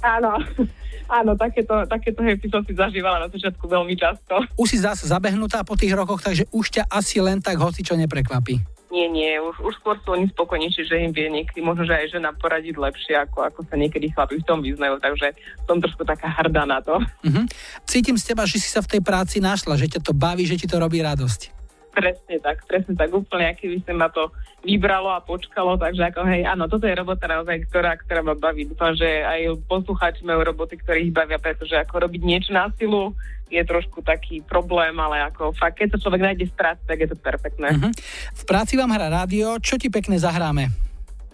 [0.00, 0.40] Áno,
[1.20, 4.40] áno, takéto, takéto happy som si zažívala na začiatku veľmi často.
[4.56, 7.96] Už si zase zabehnutá po tých rokoch, takže už ťa asi len tak hoci čo
[8.00, 8.79] neprekvapí.
[8.90, 12.18] Nie, nie, už, už skôr sú oni spokojnejší, že im vie niekedy možno, že aj
[12.18, 15.30] žena poradiť lepšie, ako, ako sa niekedy chlapi v tom vyznajú, takže
[15.62, 16.98] som trošku taká hrdá na to.
[17.22, 17.46] Mhm.
[17.86, 20.58] Cítim z teba, že si sa v tej práci našla, že ťa to baví, že
[20.58, 21.59] ti to robí radosť.
[21.90, 24.30] Presne tak, presne tak, úplne, aký by sa ma to
[24.62, 28.68] vybralo a počkalo, takže ako hej, áno, toto je robota naozaj, ktorá, ktorá ma baví.
[28.70, 33.10] Dúfam, že aj poslucháči majú roboty, ktoré ich bavia, pretože ako robiť niečo na silu
[33.50, 37.08] je trošku taký problém, ale ako fakt, keď sa človek nájde v práci, tak je
[37.10, 37.68] to perfektné.
[37.74, 37.90] Mhm.
[38.38, 40.70] V práci vám hrá rádio, čo ti pekne zahráme?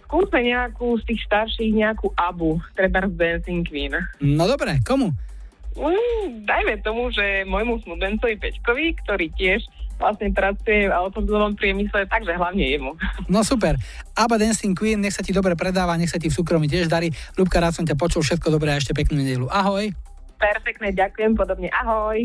[0.07, 3.91] Skúsme nejakú z tých starších, nejakú Abu, treba z Dancing Queen.
[4.23, 5.11] No dobre, komu?
[5.77, 9.61] Mm, dajme tomu, že môjmu snúbencovi Peťkovi, ktorý tiež
[9.97, 12.91] vlastne pracuje v automobilovom priemysle, takže hlavne jemu.
[13.33, 13.75] No super.
[14.15, 17.11] Abba Dancing Queen, nech sa ti dobre predáva, nech sa ti v súkromí tiež darí.
[17.35, 19.51] Ľubka, rád som ťa počul, všetko dobré a ešte peknú nedelu.
[19.51, 19.91] Ahoj.
[20.39, 21.67] Perfektne, ďakujem podobne.
[21.73, 22.23] Ahoj.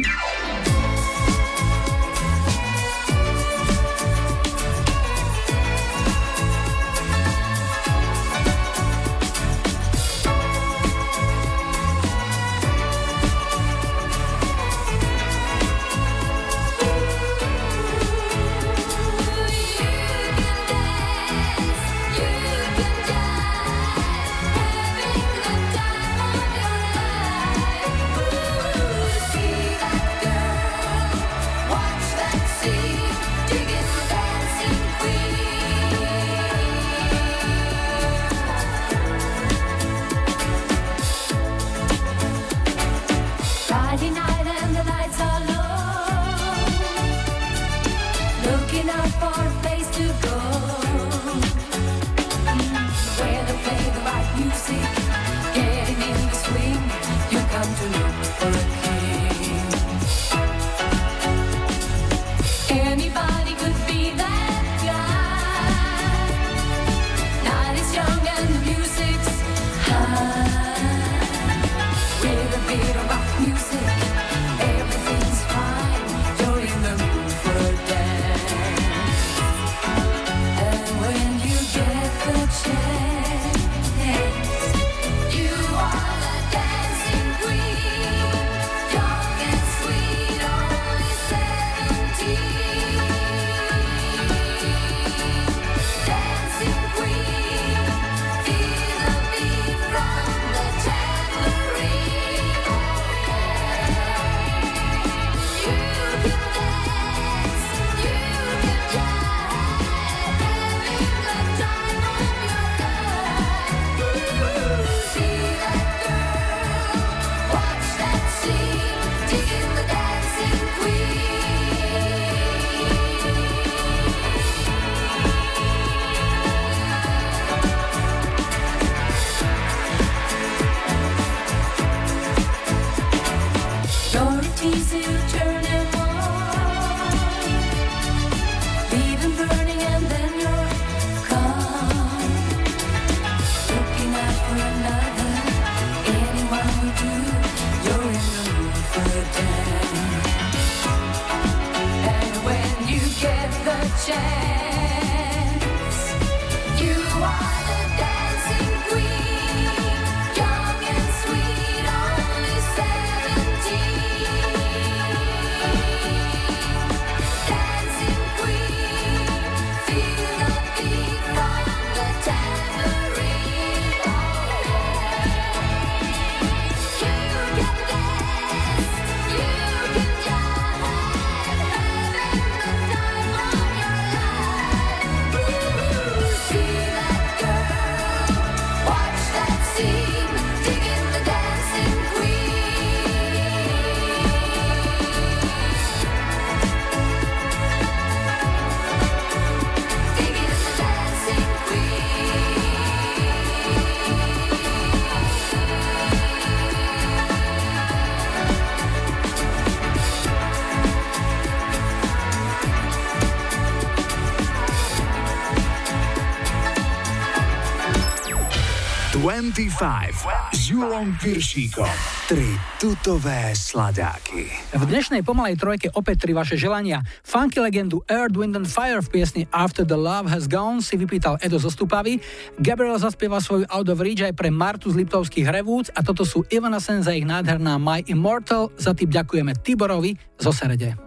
[219.62, 221.86] 25 s Julom Piršíkom.
[222.26, 222.50] Tri
[222.82, 224.50] tutové sladáky.
[224.74, 227.06] V dnešnej pomalej trojke opäť tri vaše želania.
[227.22, 231.38] Funky legendu Earth, Wind and Fire v piesni After the Love Has Gone si vypýtal
[231.38, 232.18] Edo Zostupavy.
[232.58, 236.42] Gabriel zaspieva svoju Out of Reach aj pre Martu z Liptovských Revúc a toto sú
[236.50, 238.74] Ivana Sen za ich nádherná My Immortal.
[238.74, 240.98] Za tým ďakujeme Tiborovi zo Serede.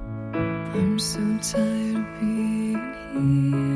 [0.72, 2.80] I'm so tired of being
[3.20, 3.75] here.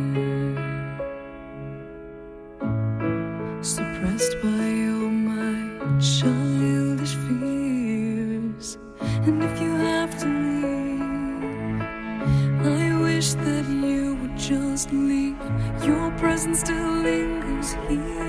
[15.89, 18.28] your presence still lingers here.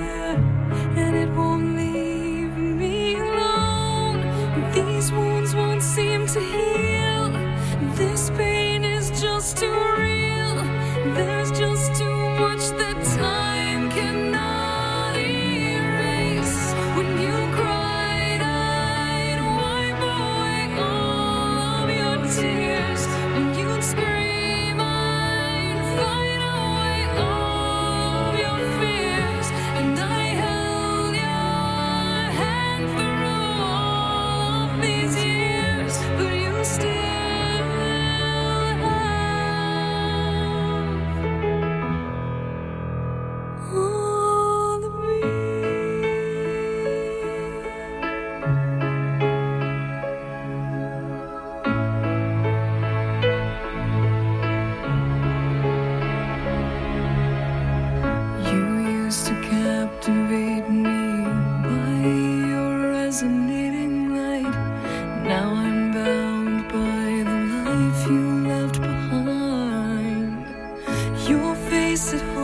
[72.01, 72.40] sit home.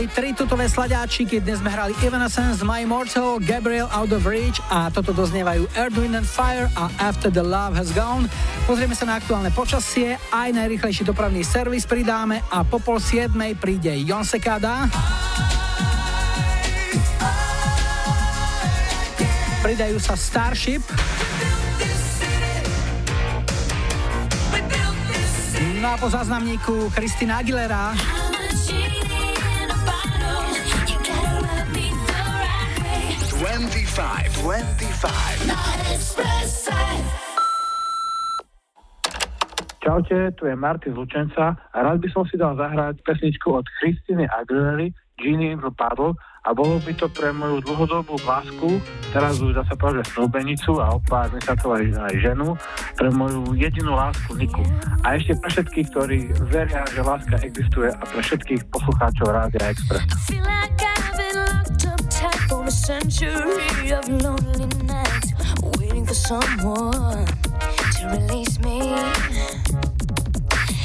[0.00, 1.44] boli tri tutové sladáčiky.
[1.44, 6.16] Dnes sme hrali Evanescence, My Immortal, Gabriel Out of Reach a toto doznievajú Earth, Wind
[6.16, 8.24] and Fire a After the Love Has Gone.
[8.64, 13.92] Pozrieme sa na aktuálne počasie, aj najrychlejší dopravný servis pridáme a po pol siedmej príde
[14.00, 14.88] Jon Sekada.
[19.60, 20.80] Pridajú sa Starship.
[25.76, 27.92] No a po záznamníku Kristina Aguilera.
[39.80, 43.68] Čaute, tu je Martin z Lučenca a rád by som si dal zahrať pesničku od
[43.80, 46.16] Christiny Aguilery Genie in the Bottle
[46.48, 48.80] a bolo by to pre moju dlhodobú lásku,
[49.12, 52.56] teraz už dá sa povedať snúbenicu a o pár mesiacov aj, aj ženu,
[52.96, 54.64] pre moju jedinú lásku Niku.
[55.04, 56.18] A ešte pre všetkých, ktorí
[56.48, 60.08] veria, že láska existuje a pre všetkých poslucháčov Rádia Express.
[62.70, 65.32] a century of lonely nights,
[65.76, 67.26] waiting for someone
[67.96, 68.78] to release me.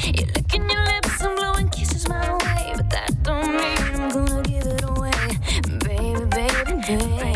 [0.02, 4.42] You're licking your lips and blowing kisses my way, but that don't mean I'm gonna
[4.42, 5.38] give it away,
[5.84, 7.35] baby, baby, baby.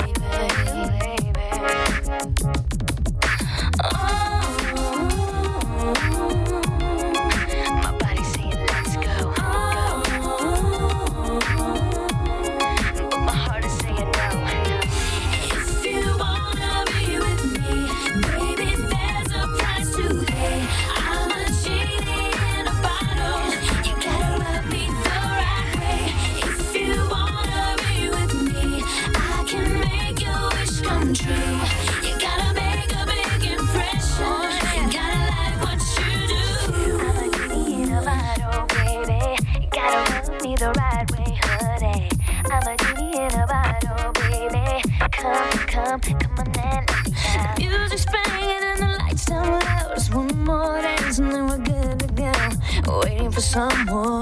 [53.52, 54.19] 沙漠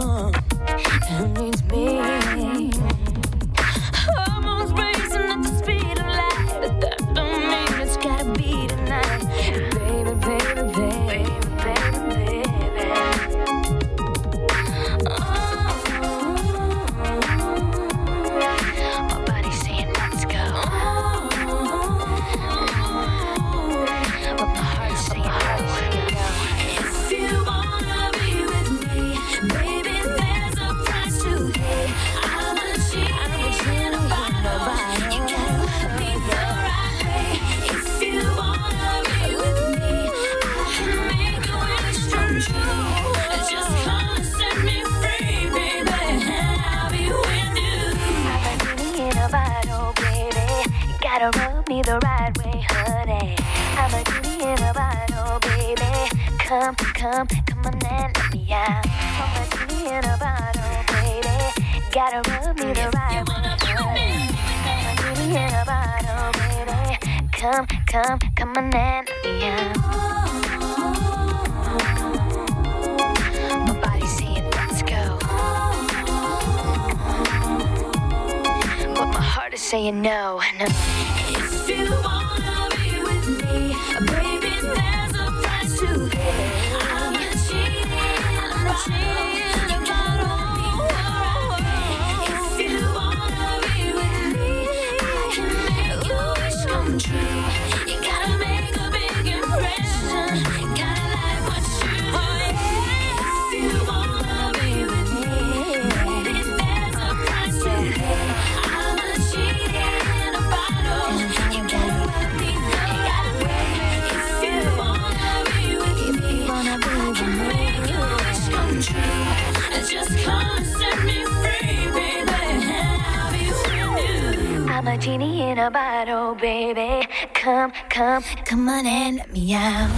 [127.58, 129.90] come, come, come on and let me out.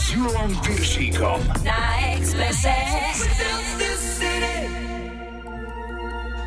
[0.00, 1.42] Zuurlang Piersikom.
[1.62, 2.64] Na Express.
[3.20, 4.58] We built this city.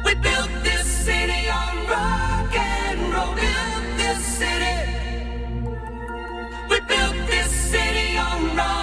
[0.06, 3.36] We built this city on rock and roll.
[3.36, 4.78] Built this city.
[6.70, 8.83] We built this city on rock.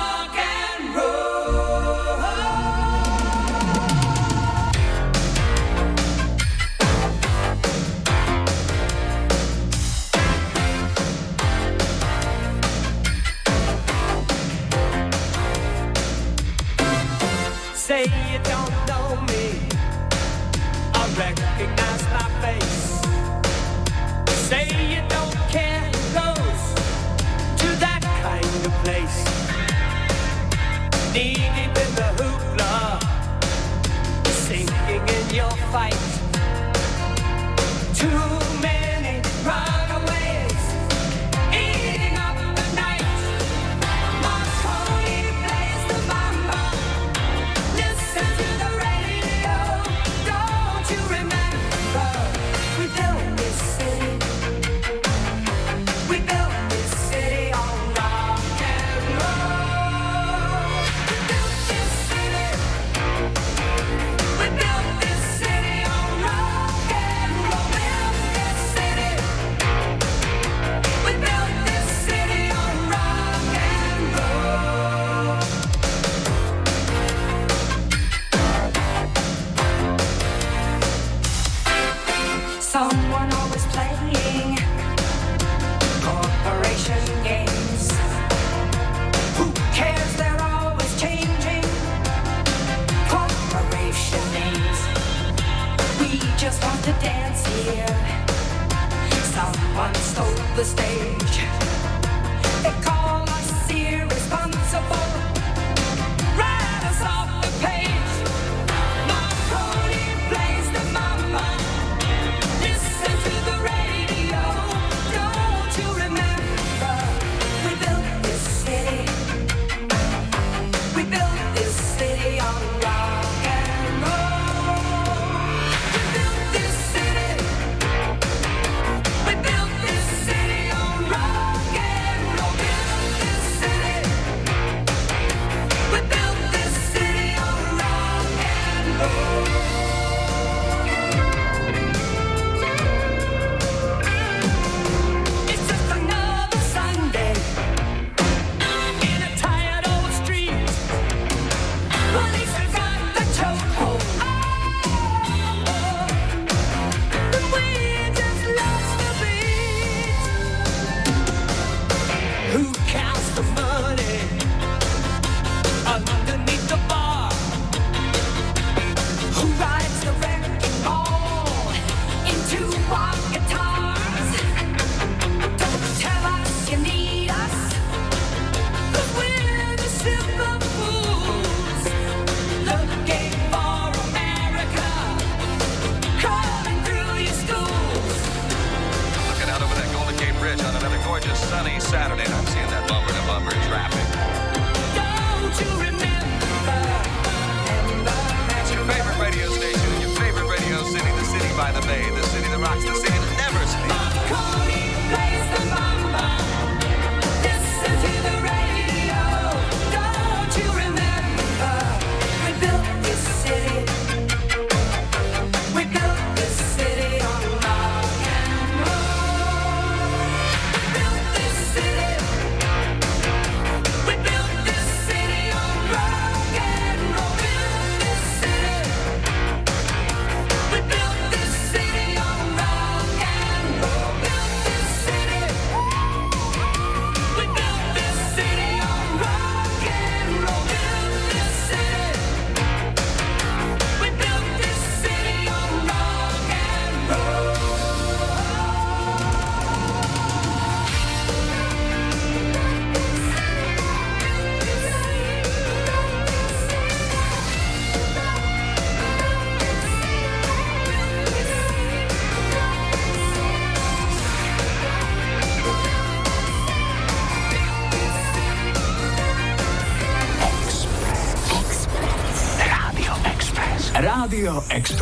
[274.51, 275.00] Radio Express.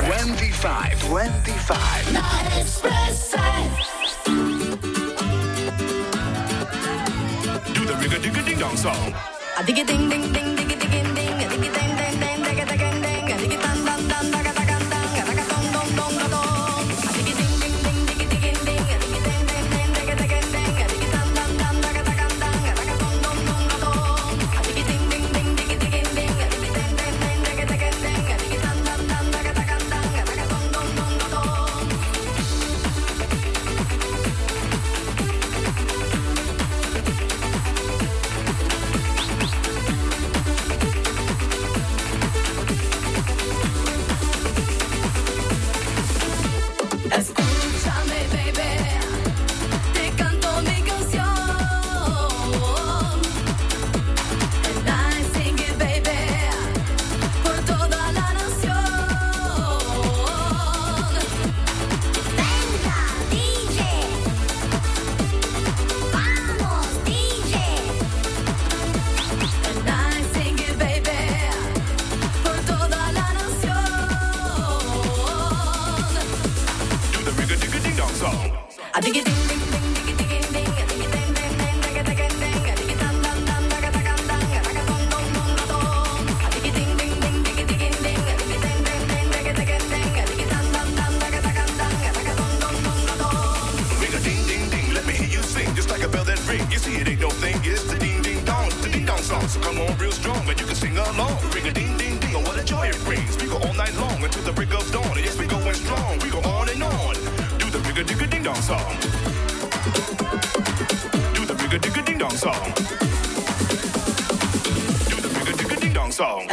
[116.18, 116.50] Song.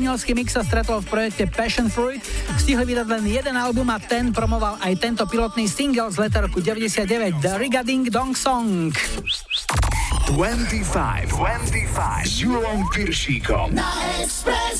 [0.00, 2.24] španielský mix sa stretol v projekte Passion Fruit.
[2.56, 6.64] Stihli vydať len jeden album a ten promoval aj tento pilotný single z leta roku
[6.64, 7.04] 99
[7.44, 8.96] The Rigading Dong Song.
[10.32, 13.92] 25 25 s Júlom Piršíkom na
[14.24, 14.79] Express.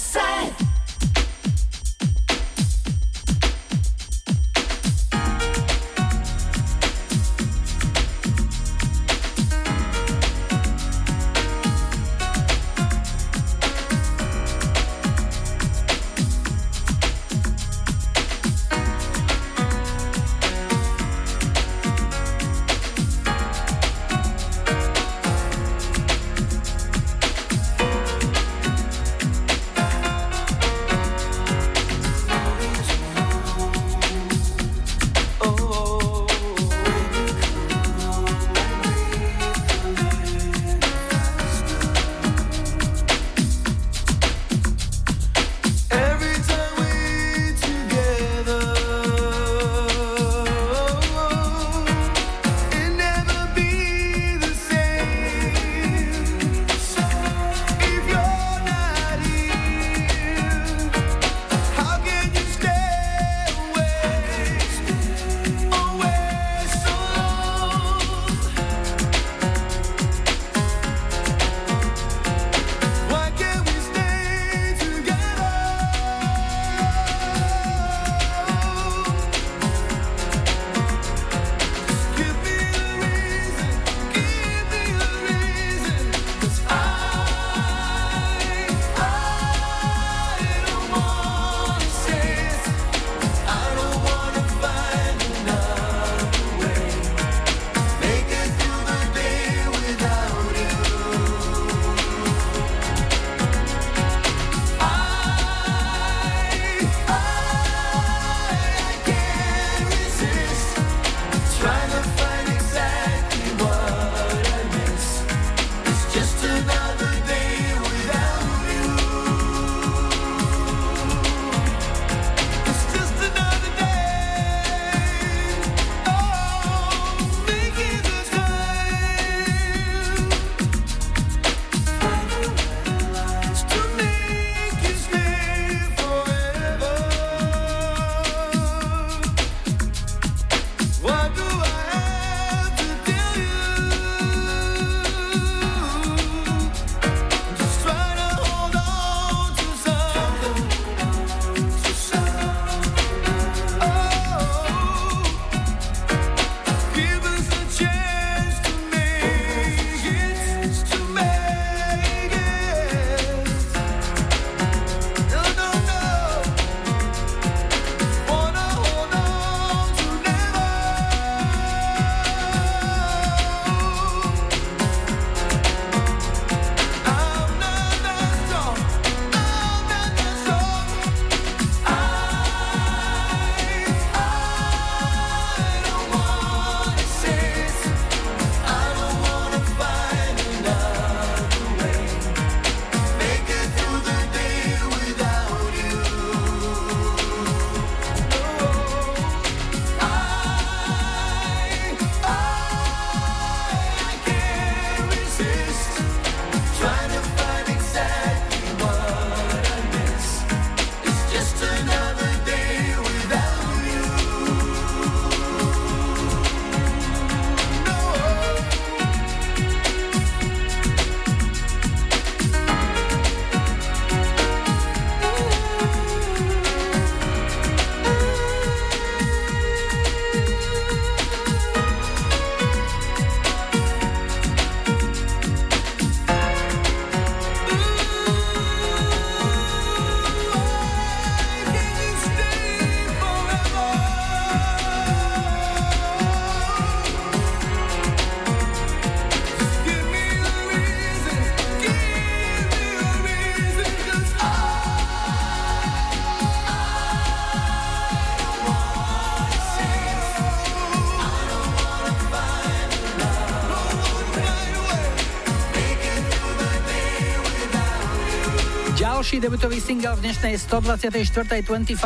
[269.40, 271.96] Debutový single v dnešnej 124.25.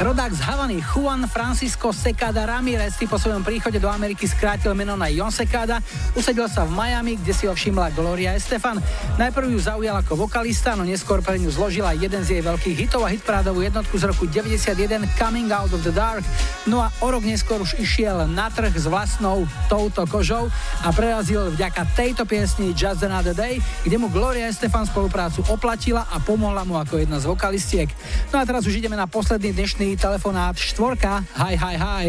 [0.00, 4.96] Rodák z Havany Juan Francisco Secada Ramirez si po svojom príchode do Ameriky skrátil meno
[4.96, 5.84] na Jon Secada,
[6.16, 8.80] usadil sa v Miami, kde si ho všimla Gloria Estefan.
[9.20, 13.04] Najprv ju zaujal ako vokalista, no neskôr pre ňu zložila jeden z jej veľkých hitov
[13.04, 16.24] a hitparádovú jednotku z roku 91 Coming Out of the Dark.
[16.68, 20.52] No a o rok neskôr už išiel na trh s vlastnou touto kožou
[20.84, 26.20] a prerazil vďaka tejto piesni Just Another Day, kde mu Gloria Estefan spoluprácu oplatila a
[26.20, 27.88] pomohla mu ako jedna z vokalistiek.
[28.28, 31.24] No a teraz už ideme na posledný dnešný telefonát štvorka.
[31.40, 32.06] Hi, hi, hi.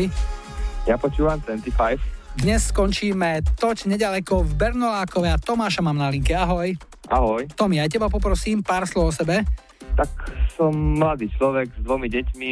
[0.84, 2.44] Ja počúvam 25.
[2.44, 6.36] Dnes skončíme toč nedaleko v Bernolákove a Tomáša mám na linke.
[6.36, 6.76] Ahoj.
[7.08, 7.48] Ahoj.
[7.56, 9.48] Tomi, aj teba poprosím pár slov o sebe.
[9.96, 10.12] Tak
[10.60, 12.50] som mladý človek s dvomi deťmi,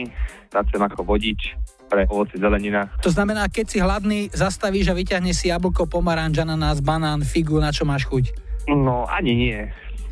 [0.48, 1.60] pracujem ako vodič
[1.90, 2.86] pre ovoci zelenina.
[3.02, 7.74] To znamená, keď si hladný, zastavíš a vyťahneš si jablko, pomaranč, ananás, banán, figu, na
[7.74, 8.30] čo máš chuť.
[8.70, 9.60] No, ani nie.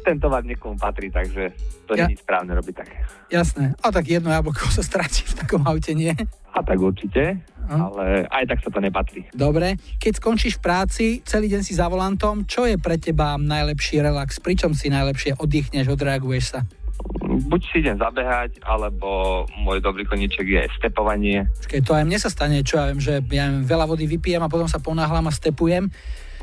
[0.02, 1.54] Ten tovar niekomu patrí, takže
[1.86, 2.90] to Ja- nie je správne robiť tak.
[3.30, 3.78] Jasné.
[3.78, 6.12] A tak jedno jablko sa stratí v takom aute, nie?
[6.58, 7.38] A tak určite,
[7.70, 9.30] ale aj tak sa to nepatrí.
[9.30, 9.78] Dobre.
[10.02, 14.41] Keď skončíš v práci, celý deň si za volantom, čo je pre teba najlepší relax?
[14.41, 16.60] Pričom si najlepšie oddychneš, odreaguješ sa?
[17.47, 21.47] Buď si idem zabehať, alebo môj dobrý koníček je stepovanie.
[21.63, 24.51] Počkej, to aj mne sa stane, čo ja viem, že ja veľa vody vypijem a
[24.51, 25.88] potom sa ponáhľam a stepujem.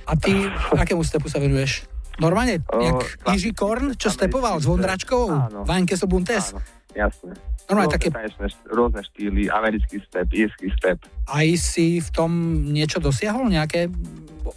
[0.04, 0.32] A ty
[0.82, 1.88] akému stepu sa venuješ?
[2.14, 3.00] Normálne, jak
[3.34, 5.34] Jiří Korn, čo stepoval s Vondračkou?
[5.66, 6.54] Vaňke Sobuntes?
[6.54, 6.62] Áno,
[6.94, 7.34] jasné.
[7.66, 11.02] Normálne rôzne, také- tanečné, rôzne štýly, americký step, írsky step.
[11.26, 12.30] Aj si v tom
[12.70, 13.50] niečo dosiahol?
[13.50, 13.88] Nejaké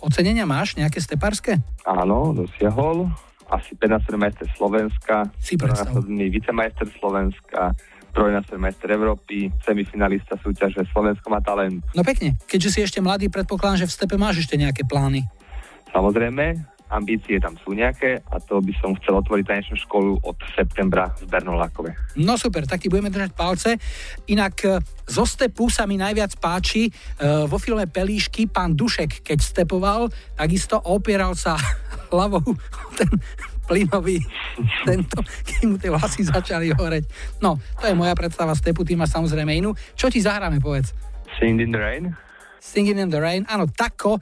[0.04, 0.76] ocenenia máš?
[0.78, 1.58] Nejaké stepárske?
[1.88, 3.10] Áno, dosiahol.
[3.48, 7.72] Asi 15 majster Slovenska, trojnásobný vicemajster Slovenska,
[8.12, 11.80] trojnásobný majster Európy, semifinalista súťaže Slovensko má talent.
[11.96, 12.36] No pekne.
[12.44, 15.24] Keďže si ešte mladý, predpokladám, že v stepe máš ešte nejaké plány.
[15.96, 21.12] Samozrejme, ambície tam sú nejaké a to by som chcel otvoriť tanečnú školu od septembra
[21.20, 21.92] v Bernolákove.
[22.20, 23.70] No super, tak ti budeme držať palce.
[24.32, 26.92] Inak e, zo stepu sa mi najviac páči e,
[27.46, 30.08] vo filme Pelíšky pán Dušek, keď stepoval,
[30.40, 31.60] takisto opieral sa
[32.12, 32.44] hlavou
[33.00, 33.12] ten
[33.68, 34.24] plynový
[34.88, 37.04] tento, keď mu tie vlasy začali horeť.
[37.44, 39.76] No, to je moja predstava stepu, ty máš samozrejme inú.
[39.94, 40.96] Čo ti zahráme, povedz?
[41.36, 42.16] Sing in the rain?
[42.68, 43.48] Singing in the Rain.
[43.48, 44.20] Áno, Tako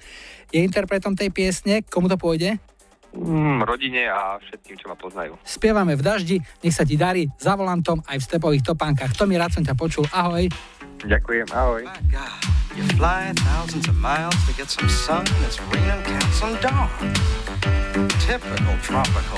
[0.54, 1.82] je interpretom tej piesne.
[1.82, 2.62] Komu to pôjde?
[3.16, 5.40] Mm, rodine a všetkým, čo ma poznajú.
[5.48, 9.16] Spievame v daždi, nech sa ti darí za volantom aj v stepových topánkach.
[9.16, 10.04] Tomi, rád som ťa počul.
[10.12, 10.52] Ahoj.
[11.00, 11.88] Ďakujem, ahoj.
[12.76, 15.24] You fly thousands of miles to get some sun.
[15.48, 16.92] It's raining cats on dawn.
[18.26, 19.38] Typical tropical.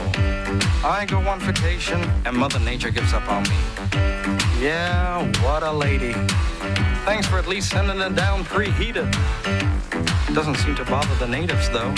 [0.82, 3.58] I go on vacation and Mother Nature gives up on me.
[4.62, 6.14] Yeah, what a lady.
[7.04, 9.12] Thanks for at least sending it down preheated.
[10.34, 11.94] Doesn't seem to bother the natives though.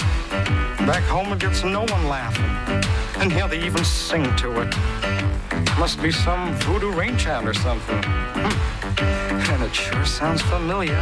[0.87, 2.49] Back home it gets no one laughing.
[3.21, 4.75] And here they even sing to it.
[5.77, 8.01] Must be some voodoo rain chant or something.
[8.03, 9.51] Hmm.
[9.53, 10.97] And it sure sounds familiar.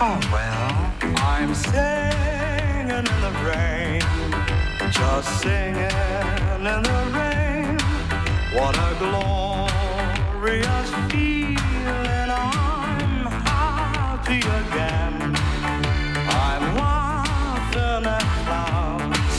[0.00, 0.92] Oh well.
[1.18, 4.21] I'm singing in the rain.
[4.92, 7.78] Just singing in the rain.
[8.54, 12.30] What a glorious feeling.
[12.30, 15.34] I'm happy again.
[16.28, 19.36] I'm laughing at clouds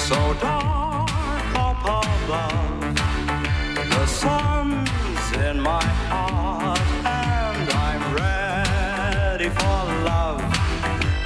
[0.00, 1.10] so dark
[1.54, 2.80] up above.
[3.90, 9.78] The sun's in my heart and I'm ready for
[10.10, 10.40] love.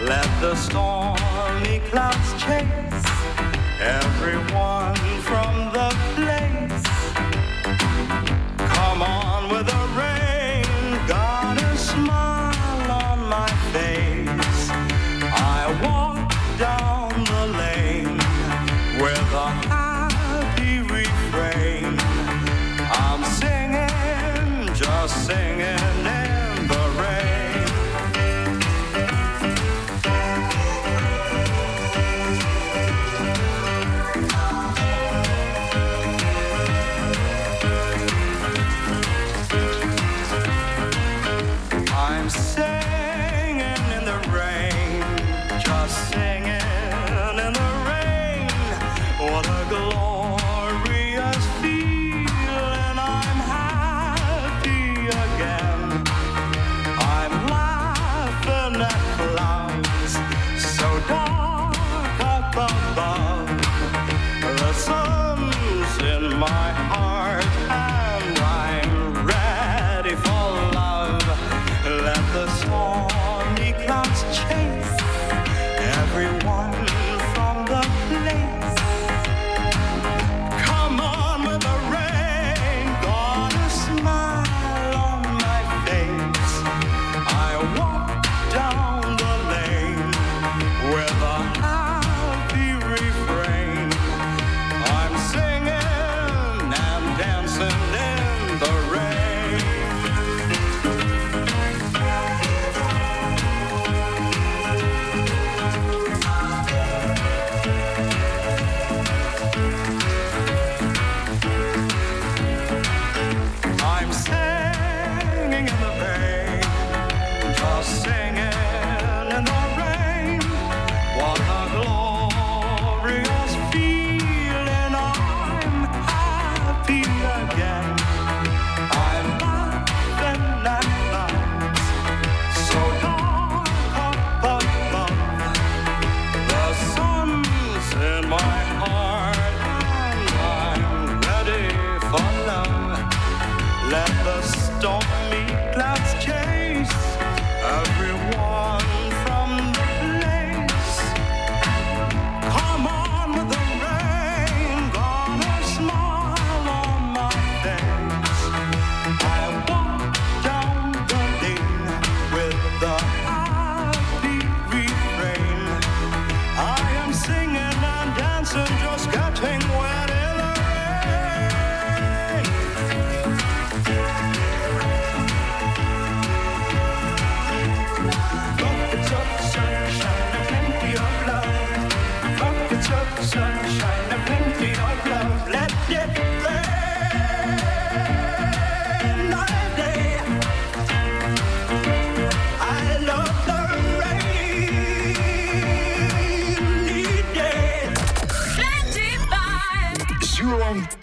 [0.02, 3.10] Let the stormy clouds chase
[3.81, 6.10] everyone from the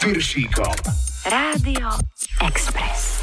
[0.07, 0.71] Piršíkom.
[1.27, 1.99] Rádio
[2.39, 3.19] Express.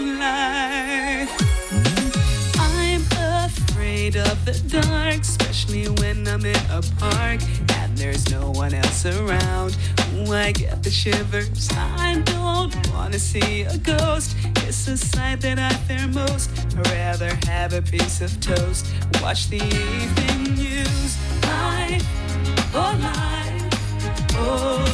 [0.00, 1.28] Life.
[2.56, 3.04] I'm
[3.44, 7.40] afraid of the dark, especially when I'm in a park
[8.04, 9.74] there's no one else around.
[10.14, 11.70] Ooh, I get the shivers.
[11.72, 14.36] I don't wanna see a ghost.
[14.66, 16.50] It's a sight that I fear most.
[16.76, 18.86] I'd rather have a piece of toast.
[19.22, 21.16] Watch the evening news.
[21.44, 22.06] Life,
[22.74, 24.93] oh life, oh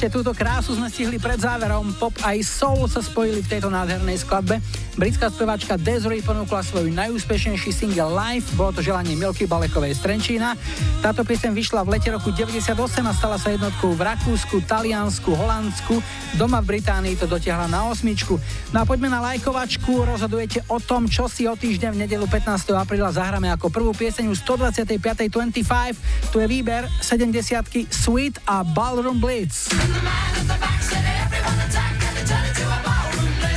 [0.00, 1.92] Ešte túto krásu sme stihli pred záverom.
[2.00, 4.56] Pop aj soul sa spojili v tejto nádhernej skladbe.
[4.98, 10.58] Britská speváčka Desiree ponúkla svoj najúspešnejší single Live, bolo to želanie Milky Balekovej z Trenčína.
[10.98, 12.74] Táto piesň vyšla v lete roku 98
[13.06, 16.02] a stala sa jednotkou v Rakúsku, Taliansku, Holandsku.
[16.34, 18.34] Doma v Británii to dotiahla na osmičku.
[18.74, 22.74] No a poďme na lajkovačku, rozhodujete o tom, čo si o týždeň v nedelu 15.
[22.74, 26.34] apríla zahráme ako prvú pieseň u 125.25.
[26.34, 29.70] Tu je výber 70 Sweet a Ballroom Blitz.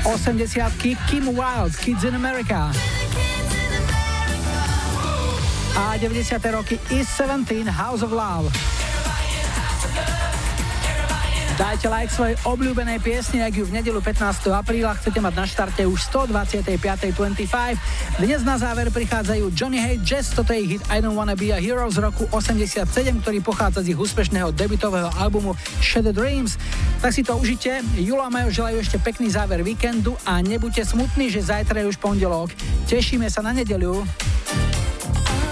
[0.06, 2.72] 80 Kim Wilde, Kids in America.
[5.76, 6.50] A 90.
[6.52, 8.83] roky Is 17 House of Love.
[11.54, 14.50] Dajte like svojej obľúbenej piesni, ak ju v nedelu 15.
[14.50, 17.14] apríla chcete mať na štarte už 125.25.
[18.18, 21.62] Dnes na záver prichádzajú Johnny Hate Jazz, toto je hit I Don't Wanna Be a
[21.62, 22.90] Hero z roku 87,
[23.22, 26.58] ktorý pochádza z ich úspešného debutového albumu Shattered Dreams.
[27.06, 27.86] Tak si to užite.
[28.02, 32.02] Julo a Majo želajú ešte pekný záver víkendu a nebuďte smutní, že zajtra je už
[32.02, 32.50] pondelok.
[32.90, 34.02] Tešíme sa na nedeľu.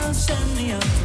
[0.02, 1.01] I'll send me out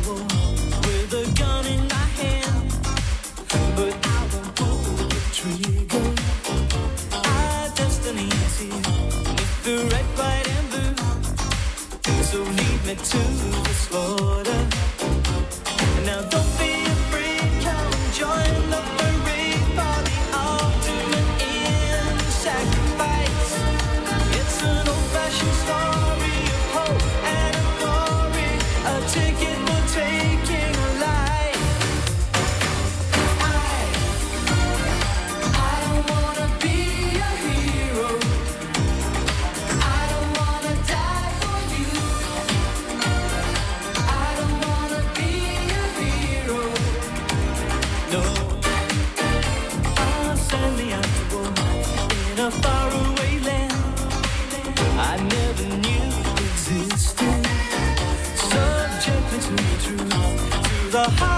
[61.10, 61.35] heart